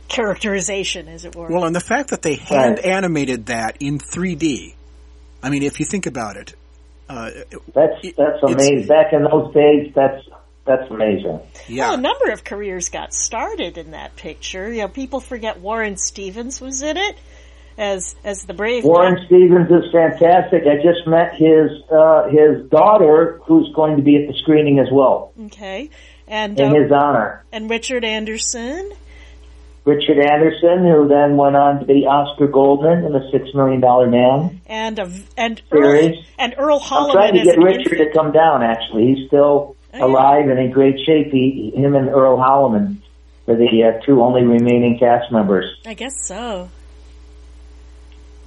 characterization, 0.07 1.07
as 1.07 1.25
it 1.25 1.35
were. 1.35 1.47
Well, 1.49 1.65
and 1.65 1.75
the 1.75 1.79
fact 1.79 2.09
that 2.09 2.21
they 2.21 2.35
hand 2.35 2.79
animated 2.79 3.47
that 3.47 3.77
in 3.79 3.99
3D. 3.99 4.75
I 5.41 5.49
mean, 5.49 5.63
if 5.63 5.79
you 5.79 5.85
think 5.85 6.05
about 6.05 6.37
it, 6.37 6.55
uh, 7.09 7.31
That's 7.73 8.01
that's 8.15 8.43
amazing. 8.43 8.87
Back 8.87 9.13
in 9.13 9.23
those 9.23 9.53
days, 9.53 9.93
that's 9.95 10.27
that's 10.67 10.89
amazing. 10.91 11.39
yeah. 11.67 11.85
Well, 11.89 11.93
a 11.95 12.01
number 12.01 12.31
of 12.31 12.43
careers 12.43 12.89
got 12.89 13.13
started 13.13 13.77
in 13.77 13.91
that 13.91 14.15
picture. 14.15 14.71
You 14.71 14.81
know, 14.83 14.87
people 14.89 15.19
forget 15.19 15.59
Warren 15.59 15.97
Stevens 15.97 16.61
was 16.61 16.81
in 16.83 16.97
it 16.97 17.17
as 17.77 18.15
as 18.23 18.43
the 18.45 18.53
brave. 18.53 18.83
Warren 18.83 19.17
Stevens 19.25 19.69
is 19.71 19.91
fantastic. 19.91 20.63
I 20.63 20.75
just 20.75 21.07
met 21.07 21.35
his 21.35 21.71
uh, 21.91 22.27
his 22.29 22.69
daughter, 22.69 23.39
who's 23.45 23.73
going 23.75 23.97
to 23.97 24.03
be 24.03 24.15
at 24.17 24.27
the 24.27 24.37
screening 24.41 24.79
as 24.79 24.87
well, 24.91 25.31
Okay, 25.45 25.89
and 26.27 26.59
in 26.59 26.75
uh, 26.75 26.81
his 26.81 26.91
honor. 26.91 27.43
and 27.51 27.69
Richard 27.69 28.03
Anderson. 28.03 28.91
Richard 29.85 30.19
Anderson, 30.19 30.79
who 30.83 31.07
then 31.07 31.37
went 31.37 31.55
on 31.55 31.79
to 31.79 31.85
be 31.85 32.05
Oscar 32.05 32.47
Goldman 32.47 33.05
in 33.05 33.13
The 33.13 33.29
Six 33.31 33.53
Million 33.53 33.79
Dollar 33.79 34.09
Man. 34.09 34.59
And 34.65 34.99
a, 34.99 35.09
and 35.37 35.61
Earl, 35.71 36.11
and 36.37 36.55
Earl 36.57 36.81
I'm 36.83 37.09
trying 37.11 37.35
Holliman 37.35 37.39
to 37.39 37.43
get 37.45 37.57
Richard 37.57 37.93
infant. 37.93 38.13
to 38.13 38.19
come 38.19 38.31
down. 38.33 38.63
Actually, 38.63 39.13
he's 39.15 39.27
still 39.27 39.76
yeah. 39.76 39.76
Alive 40.01 40.49
and 40.49 40.59
in 40.59 40.71
great 40.71 40.99
shape. 41.05 41.31
He, 41.31 41.71
him 41.75 41.95
and 41.95 42.09
Earl 42.09 42.37
Holliman 42.37 42.97
are 43.47 43.55
the 43.55 43.83
uh, 43.83 44.05
two 44.05 44.21
only 44.21 44.43
remaining 44.43 44.99
cast 44.99 45.31
members. 45.31 45.65
I 45.85 45.93
guess 45.93 46.25
so. 46.25 46.69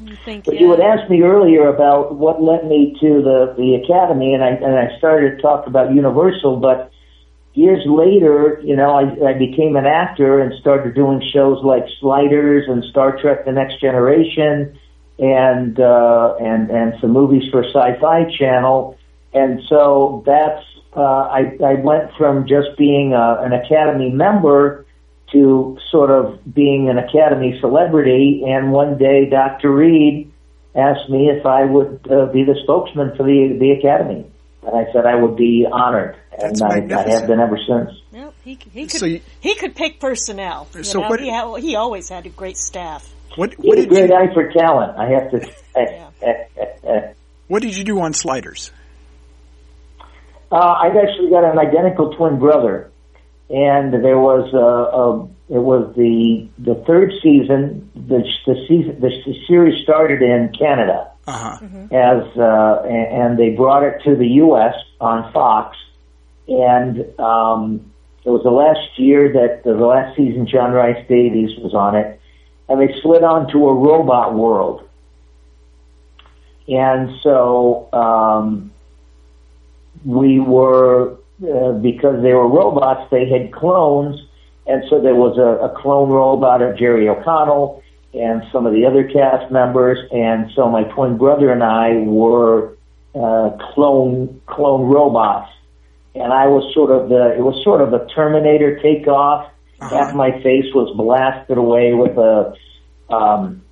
I 0.06 0.16
think, 0.24 0.46
But 0.46 0.54
yeah. 0.54 0.60
you 0.60 0.70
had 0.70 0.80
asked 0.80 1.10
me 1.10 1.22
earlier 1.22 1.68
about 1.68 2.14
what 2.14 2.42
led 2.42 2.66
me 2.66 2.96
to 3.00 3.22
the 3.22 3.54
the 3.56 3.74
academy, 3.74 4.32
and 4.32 4.42
I 4.42 4.48
and 4.48 4.78
I 4.78 4.96
started 4.96 5.36
to 5.36 5.42
talk 5.42 5.66
about 5.66 5.92
Universal. 5.92 6.56
But 6.56 6.90
years 7.52 7.84
later, 7.84 8.60
you 8.64 8.76
know, 8.76 8.94
I, 8.94 9.30
I 9.30 9.32
became 9.34 9.76
an 9.76 9.84
actor 9.84 10.40
and 10.40 10.58
started 10.58 10.94
doing 10.94 11.22
shows 11.32 11.62
like 11.62 11.84
Sliders 12.00 12.66
and 12.66 12.82
Star 12.84 13.20
Trek: 13.20 13.44
The 13.44 13.52
Next 13.52 13.78
Generation, 13.80 14.78
and 15.18 15.78
uh, 15.78 16.36
and 16.40 16.70
and 16.70 16.94
some 17.00 17.10
movies 17.10 17.50
for 17.50 17.62
Sci-Fi 17.62 18.34
Channel. 18.38 18.96
And 19.34 19.62
so 19.68 20.22
that's 20.26 20.64
uh, 20.96 21.00
I 21.00 21.57
I 21.64 21.74
went 21.74 22.11
from 22.18 22.46
just 22.46 22.76
being 22.76 23.12
a, 23.14 23.38
an 23.42 23.53
Academy 23.53 24.11
member 24.11 24.87
to 25.33 25.79
sort 25.90 26.11
of 26.11 26.40
being 26.53 26.88
an 26.88 26.98
Academy 26.98 27.57
celebrity. 27.61 28.42
And 28.46 28.72
one 28.72 28.98
day, 28.98 29.26
Dr. 29.31 29.70
Reed 29.72 30.33
asked 30.74 31.09
me 31.09 31.29
if 31.31 31.46
I 31.46 31.64
would 31.64 32.07
uh, 32.11 32.26
be 32.26 32.42
the 32.44 32.59
spokesman 32.64 33.16
for 33.16 33.22
the 33.22 33.57
the 33.59 33.70
Academy, 33.72 34.26
and 34.66 34.76
I 34.76 34.90
said 34.92 35.07
I 35.07 35.14
would 35.14 35.37
be 35.37 35.66
honored, 35.70 36.16
and 36.33 36.57
That's 36.57 36.62
I, 36.62 36.79
I 36.79 37.09
have 37.11 37.26
been 37.29 37.38
ever 37.40 37.59
since. 37.66 37.90
Yep, 38.12 38.35
he, 38.44 38.59
he 38.72 38.83
could 38.87 38.90
So 38.98 39.07
you- 39.07 39.20
he 39.40 39.55
could 39.55 39.76
pick 39.76 40.00
personnel. 40.00 40.66
You 40.74 40.83
So 40.83 41.00
know, 41.00 41.09
what- 41.09 41.20
he, 41.20 41.31
ha- 41.31 41.55
he 41.55 41.76
always 41.76 42.09
had 42.09 42.26
a 42.26 42.31
great 42.31 42.57
staff. 42.57 43.09
What 43.37 43.50
He 43.55 43.68
what 43.68 43.79
had 43.79 43.87
a 43.87 43.88
great 43.88 44.11
you 44.11 44.16
eye 44.16 44.35
for 44.35 44.50
talent. 44.50 44.98
I 44.98 45.09
have 45.11 45.31
to. 45.31 47.14
what 47.46 47.62
did 47.62 47.76
you 47.76 47.85
do 47.85 48.00
on 48.00 48.12
Sliders? 48.12 48.72
Uh, 50.52 50.56
I've 50.56 50.96
actually 50.96 51.30
got 51.30 51.44
an 51.44 51.58
identical 51.58 52.12
twin 52.16 52.38
brother, 52.40 52.90
and 53.48 53.92
there 53.94 54.18
was 54.18 54.52
uh, 54.52 54.58
a, 54.58 55.24
it 55.54 55.62
was 55.62 55.94
the 55.96 56.48
the 56.58 56.74
third 56.86 57.12
season. 57.22 57.88
The 57.94 58.24
the 58.46 58.54
season 58.66 59.00
the, 59.00 59.10
the 59.26 59.46
series 59.46 59.82
started 59.84 60.22
in 60.22 60.52
Canada 60.58 61.10
Uh 61.28 61.32
huh. 61.32 61.66
as 61.92 62.36
uh, 62.36 62.82
and, 62.84 63.22
and 63.22 63.38
they 63.38 63.50
brought 63.50 63.84
it 63.84 64.02
to 64.04 64.16
the 64.16 64.26
U.S. 64.44 64.74
on 65.00 65.32
Fox, 65.32 65.76
and 66.48 66.98
um, 67.20 67.92
it 68.24 68.30
was 68.30 68.42
the 68.42 68.50
last 68.50 68.98
year 68.98 69.32
that 69.32 69.62
the 69.62 69.74
last 69.74 70.16
season 70.16 70.48
John 70.48 70.72
Rhys-Davies 70.72 71.58
was 71.60 71.74
on 71.74 71.94
it, 71.94 72.20
and 72.68 72.80
they 72.80 72.92
slid 73.02 73.22
onto 73.22 73.68
a 73.68 73.74
robot 73.74 74.34
world, 74.34 74.88
and 76.66 77.20
so. 77.22 77.88
Um, 77.92 78.72
we 80.04 80.40
were 80.40 81.16
uh, 81.42 81.72
because 81.72 82.22
they 82.22 82.34
were 82.34 82.48
robots. 82.48 83.10
They 83.10 83.28
had 83.28 83.52
clones, 83.52 84.20
and 84.66 84.82
so 84.88 85.00
there 85.00 85.14
was 85.14 85.38
a, 85.38 85.64
a 85.66 85.80
clone 85.80 86.10
robot 86.10 86.62
of 86.62 86.76
Jerry 86.76 87.08
O'Connell 87.08 87.82
and 88.12 88.42
some 88.52 88.66
of 88.66 88.72
the 88.72 88.84
other 88.86 89.04
cast 89.08 89.50
members. 89.50 89.98
And 90.12 90.50
so 90.54 90.68
my 90.68 90.84
twin 90.84 91.16
brother 91.16 91.52
and 91.52 91.62
I 91.62 91.92
were 91.98 92.76
uh, 93.14 93.50
clone 93.72 94.40
clone 94.46 94.88
robots, 94.90 95.50
and 96.14 96.32
I 96.32 96.46
was 96.46 96.72
sort 96.74 96.90
of 96.90 97.08
the 97.08 97.34
it 97.36 97.42
was 97.42 97.62
sort 97.64 97.80
of 97.80 97.92
a 97.92 98.06
Terminator 98.06 98.78
takeoff. 98.80 99.50
Uh-huh. 99.80 99.96
Half 99.96 100.14
my 100.14 100.32
face 100.42 100.66
was 100.74 100.94
blasted 100.94 101.56
away 101.56 101.94
with 101.94 102.18
a, 102.18 102.54
um, 103.08 103.62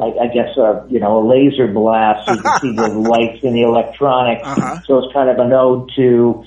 I, 0.00 0.24
I 0.24 0.26
guess 0.28 0.56
a 0.56 0.86
you 0.88 1.00
know 1.00 1.18
a 1.18 1.24
laser 1.26 1.66
blast. 1.68 2.26
So 2.26 2.34
you 2.34 2.42
can 2.42 2.60
see 2.60 2.76
the 2.76 2.88
lights 3.10 3.42
in 3.42 3.52
the 3.52 3.62
electronics. 3.62 4.42
Uh-huh. 4.44 4.80
So 4.86 4.98
it's 4.98 5.12
kind 5.12 5.28
of 5.28 5.38
an 5.38 5.52
ode 5.52 5.90
to 5.96 6.44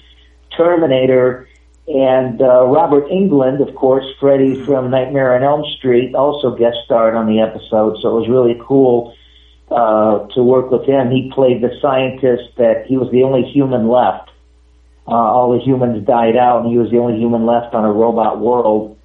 Terminator. 0.57 1.47
And 1.85 2.41
uh, 2.41 2.65
Robert 2.65 3.09
Englund, 3.09 3.67
of 3.67 3.75
course, 3.75 4.05
Freddy 4.17 4.63
from 4.63 4.89
Nightmare 4.89 5.35
on 5.35 5.43
Elm 5.43 5.63
Street, 5.77 6.15
also 6.15 6.55
guest 6.55 6.77
starred 6.85 7.13
on 7.13 7.27
the 7.27 7.41
episode. 7.41 7.97
So 8.01 8.17
it 8.17 8.21
was 8.21 8.29
really 8.29 8.57
cool 8.65 9.13
uh, 9.69 10.27
to 10.29 10.43
work 10.43 10.71
with 10.71 10.85
him. 10.87 11.11
He 11.11 11.29
played 11.33 11.61
the 11.61 11.77
scientist 11.81 12.55
that 12.57 12.85
he 12.87 12.95
was 12.95 13.11
the 13.11 13.23
only 13.23 13.43
human 13.51 13.89
left. 13.89 14.29
Uh, 15.05 15.11
all 15.11 15.51
the 15.51 15.59
humans 15.59 16.05
died 16.07 16.37
out, 16.37 16.63
and 16.63 16.71
he 16.71 16.77
was 16.77 16.89
the 16.89 16.97
only 16.97 17.19
human 17.19 17.45
left 17.45 17.73
on 17.75 17.83
a 17.83 17.91
robot 17.91 18.39
world. 18.39 18.97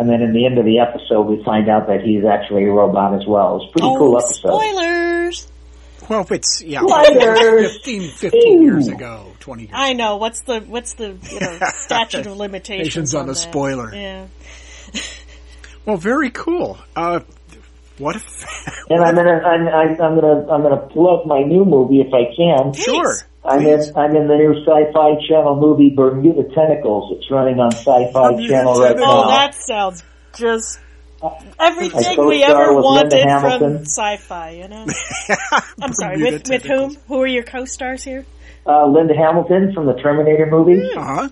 And 0.00 0.08
then 0.08 0.22
in 0.22 0.32
the 0.32 0.46
end 0.46 0.56
of 0.56 0.64
the 0.64 0.78
episode, 0.78 1.26
we 1.26 1.44
find 1.44 1.68
out 1.68 1.88
that 1.88 2.00
he's 2.00 2.24
actually 2.24 2.64
a 2.64 2.72
robot 2.72 3.12
as 3.20 3.26
well. 3.26 3.60
It's 3.60 3.70
pretty 3.70 3.86
oh, 3.86 3.98
cool 3.98 4.16
episode. 4.16 4.48
spoilers! 4.48 5.46
Well, 6.08 6.26
it's 6.30 6.62
yeah, 6.62 6.80
Spiders! 6.80 7.72
15, 7.74 8.10
15 8.12 8.62
years 8.62 8.88
ago, 8.88 9.30
twenty 9.40 9.64
years. 9.64 9.74
I 9.74 9.92
know. 9.92 10.16
What's 10.16 10.40
the 10.40 10.60
what's 10.60 10.94
the 10.94 11.18
you 11.30 11.40
know 11.40 11.58
statute 11.74 12.26
of 12.26 12.38
limitations 12.38 13.12
Limitations 13.12 13.14
on 13.14 13.20
on 13.24 13.28
a 13.28 13.32
that? 13.32 13.38
spoiler. 13.38 13.94
Yeah. 13.94 14.26
Well, 15.84 15.98
very 15.98 16.30
cool. 16.30 16.78
Uh, 16.96 17.20
what 18.00 18.16
if? 18.16 18.24
And 18.90 19.04
I'm 19.04 19.14
gonna, 19.14 19.30
I'm, 19.30 19.68
I'm 19.68 19.90
I'm 20.02 20.20
gonna, 20.20 20.50
I'm 20.50 20.62
gonna 20.62 20.88
plug 20.88 21.24
my 21.24 21.42
new 21.42 21.64
movie 21.64 22.00
if 22.00 22.12
I 22.12 22.34
can. 22.34 22.72
sure. 22.72 23.18
I'm 23.44 23.62
Please. 23.62 23.88
in, 23.88 23.96
I'm 23.96 24.16
in 24.16 24.26
the 24.26 24.34
new 24.36 24.52
Sci-Fi 24.64 25.26
Channel 25.28 25.56
movie 25.60 25.90
Bermuda 25.94 26.42
Tentacles. 26.52 27.16
It's 27.16 27.30
running 27.30 27.60
on 27.60 27.70
Sci-Fi 27.72 28.12
Bermuda 28.12 28.48
Channel 28.48 28.74
right 28.80 28.88
Tentacles. 28.88 29.14
Oh, 29.14 29.22
now. 29.22 29.28
that 29.28 29.54
sounds 29.54 30.04
just 30.36 30.80
everything 31.58 32.26
we 32.26 32.42
ever 32.42 32.74
wanted 32.74 33.22
from 33.40 33.84
sci-fi. 33.84 34.50
You 34.50 34.68
know. 34.68 34.86
I'm 35.80 35.92
sorry. 35.92 36.16
Bermuda 36.16 36.36
With 36.36 36.48
with 36.48 36.64
whom? 36.64 36.96
Who 37.06 37.22
are 37.22 37.26
your 37.26 37.44
co-stars 37.44 38.02
here? 38.02 38.26
Uh, 38.66 38.86
Linda 38.86 39.14
Hamilton 39.14 39.72
from 39.72 39.86
the 39.86 39.94
Terminator 39.94 40.46
movies. 40.46 40.90
Uh-huh. 40.96 41.28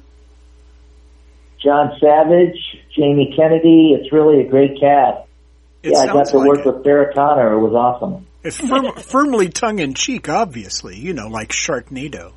John 1.62 1.92
Savage, 2.00 2.56
Jamie 2.96 3.34
Kennedy. 3.36 3.98
It's 3.98 4.12
really 4.12 4.40
a 4.40 4.48
great 4.48 4.80
cast. 4.80 5.27
It 5.82 5.92
yeah, 5.92 5.98
I 5.98 6.06
got 6.06 6.26
to 6.26 6.38
like 6.38 6.48
work 6.48 6.58
it. 6.60 6.66
with 6.66 6.84
Sarah 6.84 7.12
Connor. 7.14 7.52
It 7.54 7.60
was 7.60 7.72
awesome. 7.72 8.26
It's 8.42 8.56
firm, 8.58 8.92
firmly 8.96 9.48
tongue 9.48 9.78
in 9.78 9.94
cheek, 9.94 10.28
obviously. 10.28 10.96
You 10.96 11.12
know, 11.12 11.28
like 11.28 11.50
Sharknado. 11.50 12.32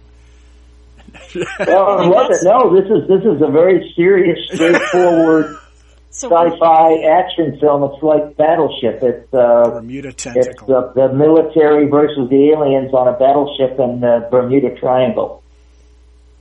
Oh, 1.13 1.36
it 1.36 2.10
wasn't. 2.10 2.43
No, 2.43 2.73
this 2.73 2.86
is 2.86 3.08
this 3.08 3.21
is 3.21 3.41
a 3.41 3.51
very 3.51 3.91
serious, 3.95 4.39
straightforward 4.54 5.58
So 6.12 6.27
sci-fi 6.27 7.04
action 7.08 7.58
film. 7.60 7.84
It's 7.84 8.04
like 8.04 8.36
Battleship. 8.36 9.01
It's 9.01 9.34
uh, 9.34 9.80
Bermuda 9.80 10.10
it's 10.10 10.23
tentacle. 10.23 10.67
the, 10.67 10.91
the 10.93 11.13
military 11.13 11.88
versus 11.88 12.30
the 12.30 12.51
aliens 12.51 12.93
on 12.93 13.08
a 13.08 13.17
battleship 13.17 13.80
in 13.80 14.01
the 14.01 14.27
Bermuda 14.30 14.75
Triangle 14.77 15.40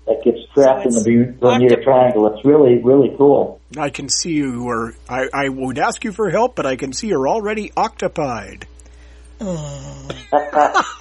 that 0.06 0.22
gets 0.24 0.38
trapped 0.54 0.86
in 0.86 0.92
the 0.92 1.34
Bermuda 1.40 1.76
octop- 1.76 1.84
Triangle. 1.84 2.26
It's 2.34 2.44
really 2.44 2.78
really 2.82 3.14
cool. 3.16 3.60
I 3.78 3.90
can 3.90 4.08
see 4.08 4.32
you 4.32 4.68
are. 4.68 4.94
I, 5.08 5.28
I 5.32 5.48
would 5.48 5.78
ask 5.78 6.02
you 6.04 6.10
for 6.12 6.28
help, 6.30 6.56
but 6.56 6.66
I 6.66 6.74
can 6.76 6.92
see 6.92 7.06
you're 7.08 7.28
already 7.28 7.72
octopied. 7.76 8.66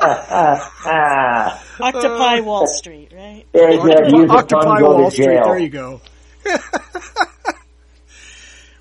Ah, 0.01 1.63
Octopi 1.81 2.39
Wall 2.45 2.67
Street, 2.67 3.11
right? 3.13 3.43
very 3.53 3.77
good. 3.77 4.11
Use 4.11 4.29
a 4.29 4.33
Octopi 4.33 4.81
Wall 4.81 5.11
Street. 5.11 5.25
jail. 5.25 5.43
There 5.45 5.57
you 5.59 5.69
go. 5.69 6.01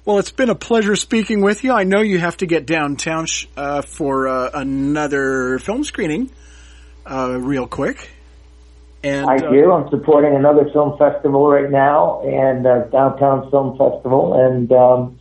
well, 0.04 0.18
it's 0.18 0.30
been 0.30 0.50
a 0.50 0.54
pleasure 0.54 0.94
speaking 0.96 1.40
with 1.40 1.64
you. 1.64 1.72
I 1.72 1.84
know 1.84 2.00
you 2.02 2.18
have 2.18 2.36
to 2.38 2.46
get 2.46 2.66
downtown 2.66 3.26
sh- 3.26 3.46
uh, 3.56 3.82
for 3.82 4.28
uh, 4.28 4.50
another 4.54 5.58
film 5.58 5.82
screening, 5.84 6.30
uh, 7.06 7.36
real 7.40 7.66
quick. 7.66 8.10
And 9.04 9.30
I 9.30 9.36
uh, 9.36 9.50
do. 9.50 9.72
I'm 9.72 9.88
supporting 9.90 10.34
another 10.34 10.68
film 10.72 10.98
festival 10.98 11.48
right 11.48 11.70
now, 11.70 12.20
and 12.22 12.66
uh, 12.66 12.86
downtown 12.86 13.48
film 13.50 13.78
festival, 13.78 14.34
and 14.34 14.72
um, 14.72 15.20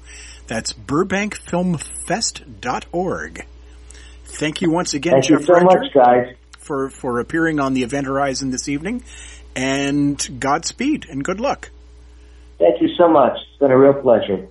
That's 0.47 0.73
burbankfilmfest.org. 0.73 3.45
Thank 4.25 4.61
you 4.61 4.71
once 4.71 4.93
again, 4.93 5.13
Thank 5.13 5.23
Jeff 5.25 5.39
you 5.39 5.45
so 5.45 5.59
much, 5.61 5.93
guys. 5.93 6.35
for, 6.59 6.89
for 6.89 7.21
appearing 7.21 7.61
on 7.61 7.73
the 7.73 7.83
Event 7.83 8.07
Horizon 8.07 8.51
this 8.51 8.67
evening. 8.67 9.01
And 9.55 10.19
Godspeed 10.39 11.05
and 11.09 11.23
good 11.23 11.39
luck. 11.39 11.69
Thank 12.59 12.81
you 12.81 12.89
so 12.97 13.07
much. 13.07 13.37
It's 13.37 13.57
been 13.59 13.71
a 13.71 13.77
real 13.77 13.93
pleasure. 13.93 14.49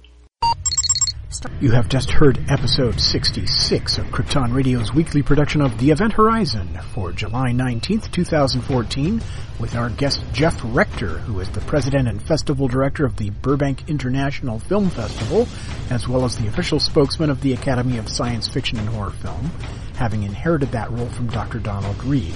You 1.60 1.72
have 1.72 1.90
just 1.90 2.10
heard 2.10 2.42
episode 2.48 2.98
66 2.98 3.98
of 3.98 4.06
Krypton 4.06 4.54
Radio's 4.54 4.94
weekly 4.94 5.22
production 5.22 5.60
of 5.60 5.78
The 5.78 5.90
Event 5.90 6.14
Horizon 6.14 6.78
for 6.94 7.12
July 7.12 7.50
19th, 7.50 8.10
2014, 8.10 9.20
with 9.60 9.76
our 9.76 9.90
guest 9.90 10.22
Jeff 10.32 10.58
Rector, 10.64 11.18
who 11.18 11.40
is 11.40 11.50
the 11.50 11.60
president 11.60 12.08
and 12.08 12.22
festival 12.22 12.66
director 12.66 13.04
of 13.04 13.16
the 13.16 13.28
Burbank 13.28 13.90
International 13.90 14.58
Film 14.58 14.88
Festival, 14.88 15.46
as 15.90 16.08
well 16.08 16.24
as 16.24 16.38
the 16.38 16.48
official 16.48 16.80
spokesman 16.80 17.28
of 17.28 17.42
the 17.42 17.52
Academy 17.52 17.98
of 17.98 18.08
Science 18.08 18.48
Fiction 18.48 18.78
and 18.78 18.88
Horror 18.88 19.10
Film, 19.10 19.50
having 19.96 20.22
inherited 20.22 20.72
that 20.72 20.90
role 20.92 21.08
from 21.10 21.26
Dr. 21.26 21.58
Donald 21.58 22.02
Reed. 22.04 22.34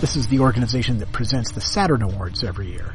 This 0.00 0.14
is 0.14 0.28
the 0.28 0.40
organization 0.40 0.98
that 0.98 1.10
presents 1.10 1.50
the 1.50 1.60
Saturn 1.60 2.02
Awards 2.02 2.44
every 2.44 2.70
year. 2.70 2.94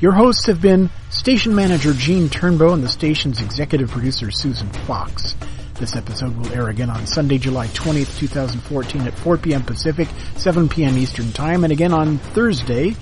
Your 0.00 0.12
hosts 0.12 0.46
have 0.46 0.60
been 0.60 0.90
station 1.10 1.56
manager 1.56 1.92
Gene 1.92 2.28
Turnbow 2.28 2.72
and 2.72 2.84
the 2.84 2.88
station's 2.88 3.40
executive 3.40 3.90
producer 3.90 4.30
Susan 4.30 4.68
Fox. 4.68 5.34
This 5.74 5.96
episode 5.96 6.36
will 6.36 6.52
air 6.52 6.68
again 6.68 6.88
on 6.88 7.04
Sunday, 7.04 7.36
July 7.36 7.66
20th, 7.66 8.16
2014 8.16 9.08
at 9.08 9.14
4 9.14 9.38
p.m. 9.38 9.64
Pacific, 9.64 10.06
7 10.36 10.68
p.m. 10.68 10.96
Eastern 10.96 11.32
Time, 11.32 11.64
and 11.64 11.72
again 11.72 11.92
on 11.92 12.18
Thursday, 12.18 12.94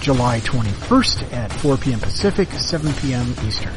July 0.00 0.40
21st 0.40 1.32
at 1.34 1.52
4 1.52 1.76
p.m. 1.76 2.00
Pacific, 2.00 2.50
7 2.50 2.92
p.m. 2.94 3.32
Eastern. 3.46 3.74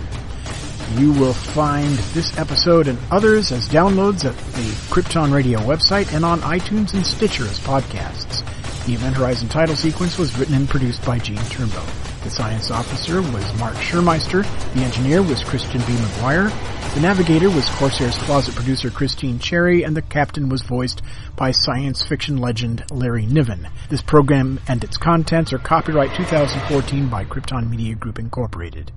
You 0.98 1.14
will 1.14 1.34
find 1.34 1.92
this 2.16 2.36
episode 2.40 2.88
and 2.88 2.98
others 3.12 3.52
as 3.52 3.70
downloads 3.70 4.26
at 4.26 4.36
the 4.36 4.72
Krypton 4.92 5.32
Radio 5.32 5.60
website 5.60 6.12
and 6.16 6.26
on 6.26 6.40
iTunes 6.42 6.96
and 6.96 7.06
Stitcher 7.06 7.44
as 7.44 7.60
podcasts. 7.60 8.44
The 8.88 8.96
Event 8.96 9.18
Horizon 9.18 9.48
title 9.48 9.76
sequence 9.76 10.18
was 10.18 10.36
written 10.40 10.56
and 10.56 10.68
produced 10.68 11.06
by 11.06 11.20
Gene 11.20 11.38
Turnbow. 11.38 12.01
The 12.24 12.30
science 12.30 12.70
officer 12.70 13.20
was 13.20 13.60
Mark 13.60 13.74
Schurmeister. 13.76 14.44
The 14.74 14.82
engineer 14.82 15.24
was 15.24 15.44
Christian 15.44 15.82
B. 15.82 15.94
McGuire. 15.94 16.52
The 16.94 17.00
navigator 17.00 17.50
was 17.50 17.68
Corsair's 17.70 18.18
closet 18.20 18.54
producer 18.54 18.92
Christine 18.92 19.40
Cherry, 19.40 19.84
and 19.84 19.98
the 19.98 20.04
captain 20.04 20.48
was 20.48 20.62
voiced 20.62 21.02
by 21.36 21.50
science 21.50 22.04
fiction 22.04 22.38
legend 22.38 22.84
Larry 22.92 23.26
Niven. 23.26 23.68
This 23.90 24.04
program 24.04 24.60
and 24.68 24.84
its 24.84 24.98
contents 24.98 25.52
are 25.52 25.58
copyright 25.58 26.14
2014 26.16 27.10
by 27.10 27.26
Krypton 27.26 27.70
Media 27.70 27.96
Group 27.96 28.20
Incorporated. 28.20 28.92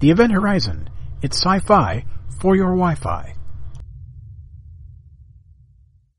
The 0.00 0.10
Event 0.10 0.32
Horizon. 0.32 0.90
It's 1.22 1.40
sci-fi 1.40 2.04
for 2.40 2.56
your 2.56 2.70
Wi-Fi. 2.70 3.33